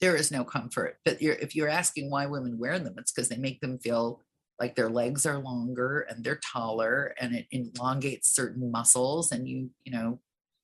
[0.00, 0.96] There is no comfort.
[1.04, 4.22] But you're, if you're asking why women wear them, it's because they make them feel
[4.58, 9.70] like their legs are longer and they're taller and it elongates certain muscles and you,
[9.84, 10.20] you know,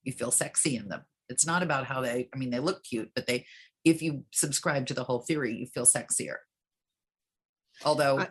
[0.06, 1.02] you feel sexy in them.
[1.28, 3.46] It's not about how they, I mean, they look cute, but they,
[3.84, 6.36] if you subscribe to the whole theory, you feel sexier.
[7.84, 8.28] Although, I-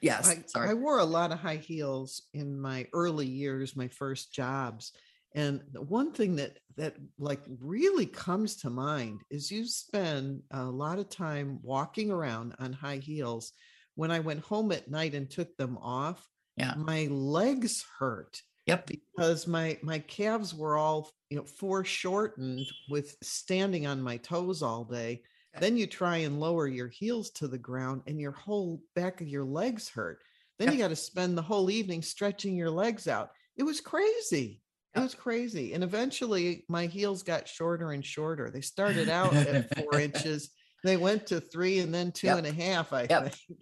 [0.00, 0.70] yes, I, sorry.
[0.70, 4.92] I wore a lot of high heels in my early years, my first jobs.
[5.34, 10.64] And the one thing that that like really comes to mind is you spend a
[10.64, 13.52] lot of time walking around on high heels.
[13.94, 16.74] When I went home at night and took them off, Yeah.
[16.76, 18.86] my legs hurt Yep.
[18.86, 24.84] because my my calves were all you know foreshortened with standing on my toes all
[24.84, 25.22] day.
[25.58, 29.26] Then you try and lower your heels to the ground and your whole back of
[29.26, 30.20] your legs hurt.
[30.58, 33.30] Then you got to spend the whole evening stretching your legs out.
[33.56, 34.62] It was crazy.
[34.94, 35.72] It was crazy.
[35.72, 38.50] And eventually my heels got shorter and shorter.
[38.50, 40.50] They started out at four inches
[40.84, 42.38] they went to three and then two Yep.
[42.38, 43.34] and a half i Yep.
[43.34, 43.58] think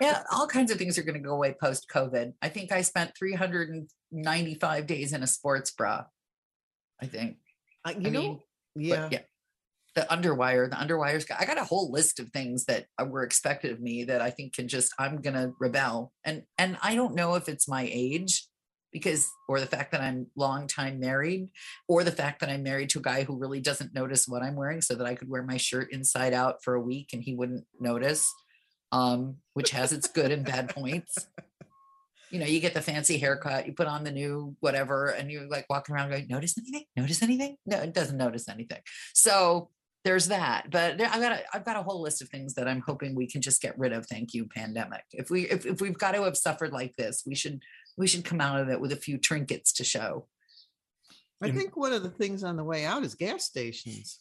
[0.00, 2.32] yeah, all kinds of things are going to go away post COVID.
[2.40, 6.04] I think I spent 395 days in a sports bra.
[7.00, 7.36] I think.
[7.84, 8.40] Uh, you I know mean,
[8.76, 9.18] yeah yeah.
[9.94, 11.30] The underwire, the underwires.
[11.38, 14.30] I got a whole list of things that uh, were expected of me that I
[14.30, 16.12] think can just I'm gonna rebel.
[16.24, 18.46] And and I don't know if it's my age
[18.92, 21.48] because or the fact that I'm long time married
[21.88, 24.56] or the fact that I'm married to a guy who really doesn't notice what I'm
[24.56, 27.34] wearing so that I could wear my shirt inside out for a week and he
[27.34, 28.32] wouldn't notice.
[28.92, 31.26] Um, which has its good and bad points.
[32.30, 35.48] you know, you get the fancy haircut, you put on the new whatever, and you're
[35.48, 36.84] like walking around going, notice anything?
[36.94, 37.56] Notice anything?
[37.64, 38.80] No, it doesn't notice anything.
[39.14, 39.70] So
[40.04, 40.70] there's that.
[40.70, 43.26] But I've got a, I've got a whole list of things that I'm hoping we
[43.26, 44.06] can just get rid of.
[44.06, 45.04] Thank you, pandemic.
[45.12, 47.60] If we if, if we've got to have suffered like this, we should
[47.96, 50.26] we should come out of it with a few trinkets to show.
[51.42, 54.20] I think one of the things on the way out is gas stations.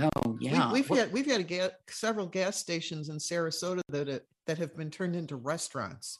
[0.00, 0.08] Oh
[0.38, 0.72] We- yeah.
[0.72, 4.58] We've Well, had, we've had a ga- several gas stations in Sarasota that, it- that
[4.58, 6.18] have been turned into restaurants.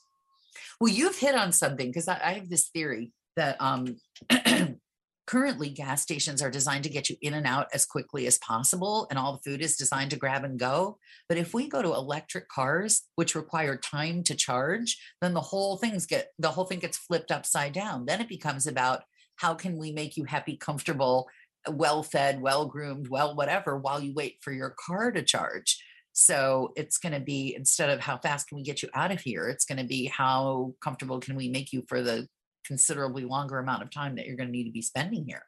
[0.80, 3.96] Well, you've hit on something because I, I have this theory that um,
[5.26, 9.06] currently gas stations are designed to get you in and out as quickly as possible,
[9.10, 10.98] and all the food is designed to grab and go.
[11.28, 15.76] But if we go to electric cars, which require time to charge, then the whole
[15.76, 18.06] things get the whole thing gets flipped upside down.
[18.06, 19.02] Then it becomes about
[19.36, 21.28] how can we make you happy, comfortable,
[21.70, 25.82] well fed, well groomed, well whatever, while you wait for your car to charge.
[26.12, 29.20] So it's going to be instead of how fast can we get you out of
[29.20, 32.28] here, it's going to be how comfortable can we make you for the
[32.66, 35.44] considerably longer amount of time that you're going to need to be spending here.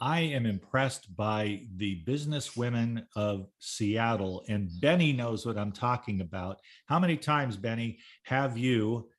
[0.00, 6.20] I am impressed by the business women of Seattle, and Benny knows what I'm talking
[6.20, 6.58] about.
[6.86, 9.10] How many times, Benny, have you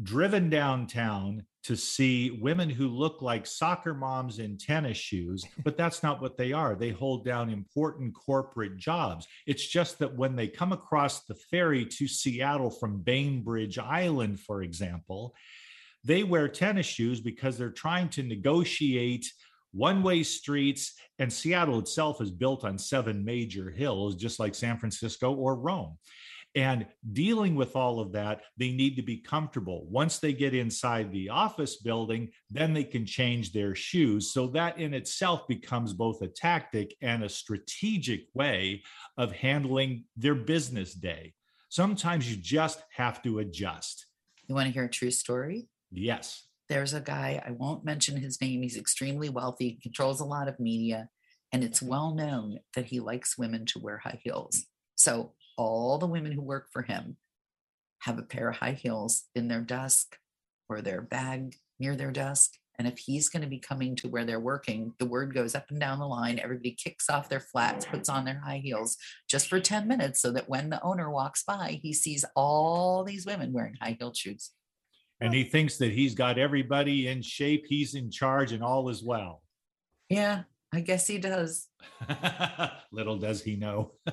[0.00, 5.44] driven downtown to see women who look like soccer moms in tennis shoes?
[5.64, 6.76] But that's not what they are.
[6.76, 9.26] They hold down important corporate jobs.
[9.48, 14.62] It's just that when they come across the ferry to Seattle from Bainbridge Island, for
[14.62, 15.34] example,
[16.04, 19.30] they wear tennis shoes because they're trying to negotiate
[19.72, 20.94] one way streets.
[21.18, 25.98] And Seattle itself is built on seven major hills, just like San Francisco or Rome.
[26.56, 29.86] And dealing with all of that, they need to be comfortable.
[29.90, 34.32] Once they get inside the office building, then they can change their shoes.
[34.32, 38.82] So that in itself becomes both a tactic and a strategic way
[39.18, 41.34] of handling their business day.
[41.70, 44.06] Sometimes you just have to adjust.
[44.46, 45.66] You want to hear a true story?
[45.94, 46.46] Yes.
[46.68, 48.62] There's a guy, I won't mention his name.
[48.62, 51.08] He's extremely wealthy, controls a lot of media,
[51.52, 51.88] and it's mm-hmm.
[51.88, 54.64] well known that he likes women to wear high heels.
[54.96, 57.16] So all the women who work for him
[58.00, 60.16] have a pair of high heels in their desk
[60.68, 62.52] or their bag near their desk.
[62.78, 65.66] And if he's going to be coming to where they're working, the word goes up
[65.70, 66.40] and down the line.
[66.40, 68.96] Everybody kicks off their flats, puts on their high heels
[69.28, 73.26] just for 10 minutes so that when the owner walks by, he sees all these
[73.26, 74.50] women wearing high heeled shoes.
[75.20, 79.02] And he thinks that he's got everybody in shape, he's in charge, and all is
[79.02, 79.42] well.
[80.08, 80.42] Yeah,
[80.72, 81.68] I guess he does.
[82.92, 83.92] Little does he know.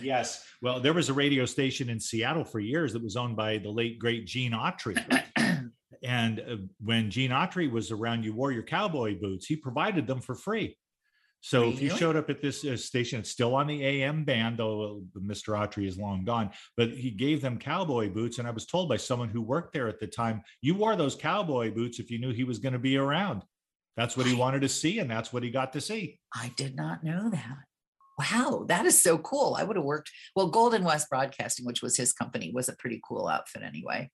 [0.00, 0.44] yes.
[0.62, 3.70] Well, there was a radio station in Seattle for years that was owned by the
[3.70, 5.02] late, great Gene Autry.
[6.04, 9.46] and uh, when Gene Autry was around, you wore your cowboy boots.
[9.46, 10.76] He provided them for free.
[11.42, 14.58] So if you showed up at this uh, station, it's still on the AM band,
[14.58, 15.58] though uh, Mr.
[15.58, 18.38] Autry is long gone, but he gave them cowboy boots.
[18.38, 21.14] And I was told by someone who worked there at the time, you wore those
[21.14, 23.42] cowboy boots if you knew he was going to be around.
[23.96, 26.20] That's what he wanted to see, and that's what he got to see.
[26.34, 27.58] I did not know that.
[28.18, 29.56] Wow, that is so cool.
[29.58, 30.10] I would have worked.
[30.36, 34.10] Well, Golden West Broadcasting, which was his company, was a pretty cool outfit anyway.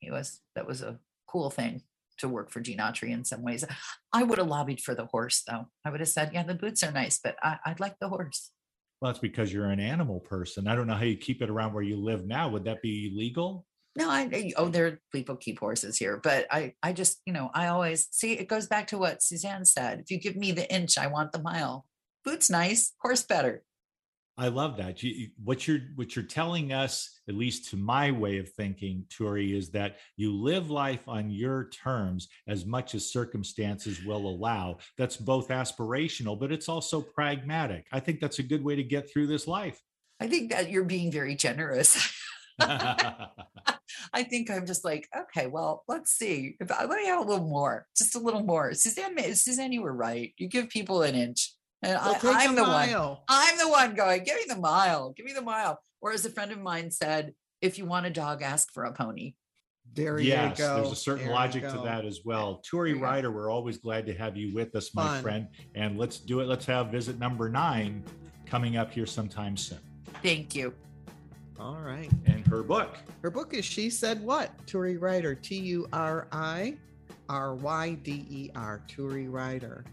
[0.00, 0.98] He was, that was a
[1.28, 1.82] cool thing
[2.20, 3.64] to work for Gene Autry in some ways.
[4.12, 5.66] I would have lobbied for the horse, though.
[5.84, 8.50] I would have said, yeah, the boots are nice, but I, I'd like the horse.
[9.00, 10.68] Well, that's because you're an animal person.
[10.68, 12.48] I don't know how you keep it around where you live now.
[12.50, 13.66] Would that be legal?
[13.96, 17.32] No, I I- oh, there are people keep horses here, but I I just you
[17.32, 20.00] know I always see it goes back to what Suzanne said.
[20.00, 21.86] If you give me the inch, I want the mile.
[22.24, 23.62] Boots nice, horse better.
[24.40, 25.02] I love that.
[25.02, 29.54] You, what you're what you're telling us, at least to my way of thinking, Turi,
[29.54, 34.78] is that you live life on your terms as much as circumstances will allow.
[34.96, 37.86] That's both aspirational, but it's also pragmatic.
[37.92, 39.78] I think that's a good way to get through this life.
[40.20, 42.10] I think that you're being very generous.
[42.60, 46.56] I think I'm just like, okay, well, let's see.
[46.60, 48.72] If I let me have a little more, just a little more.
[48.72, 50.32] Suzanne, Suzanne, you were right.
[50.38, 51.52] You give people an inch,
[51.82, 53.16] and Well, I, take I'm a the one.
[53.28, 55.80] I'm the one going, give me the mile, give me the mile.
[56.00, 58.92] Or as a friend of mine said, if you want a dog, ask for a
[58.92, 59.34] pony.
[59.92, 60.76] There yes, you go.
[60.76, 62.62] there's a certain There logic to that as well.
[62.70, 63.00] Turi you.
[63.00, 65.22] Ryder, we're always glad to have you with us, my Fun.
[65.22, 65.48] friend.
[65.74, 66.46] And let's do it.
[66.46, 68.04] Let's have visit number nine
[68.46, 69.80] coming up here sometime soon.
[70.22, 70.72] Thank you.
[71.58, 72.08] All right.
[72.26, 72.96] And her book.
[73.22, 74.50] Her book is She Said What?
[74.66, 76.76] Turi Ryder, T U R I
[77.28, 79.84] R Y D E R, Turi Ryder.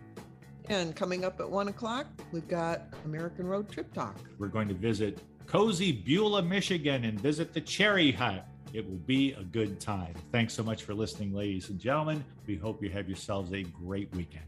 [0.70, 4.18] And coming up at one o'clock, we've got American Road Trip Talk.
[4.38, 8.46] We're going to visit cozy Beulah, Michigan, and visit the Cherry Hut.
[8.74, 10.14] It will be a good time.
[10.34, 12.24] Thanks so much for listening, ladies and gentlemen.
[12.46, 14.44] We hope you have yourselves a great weekend.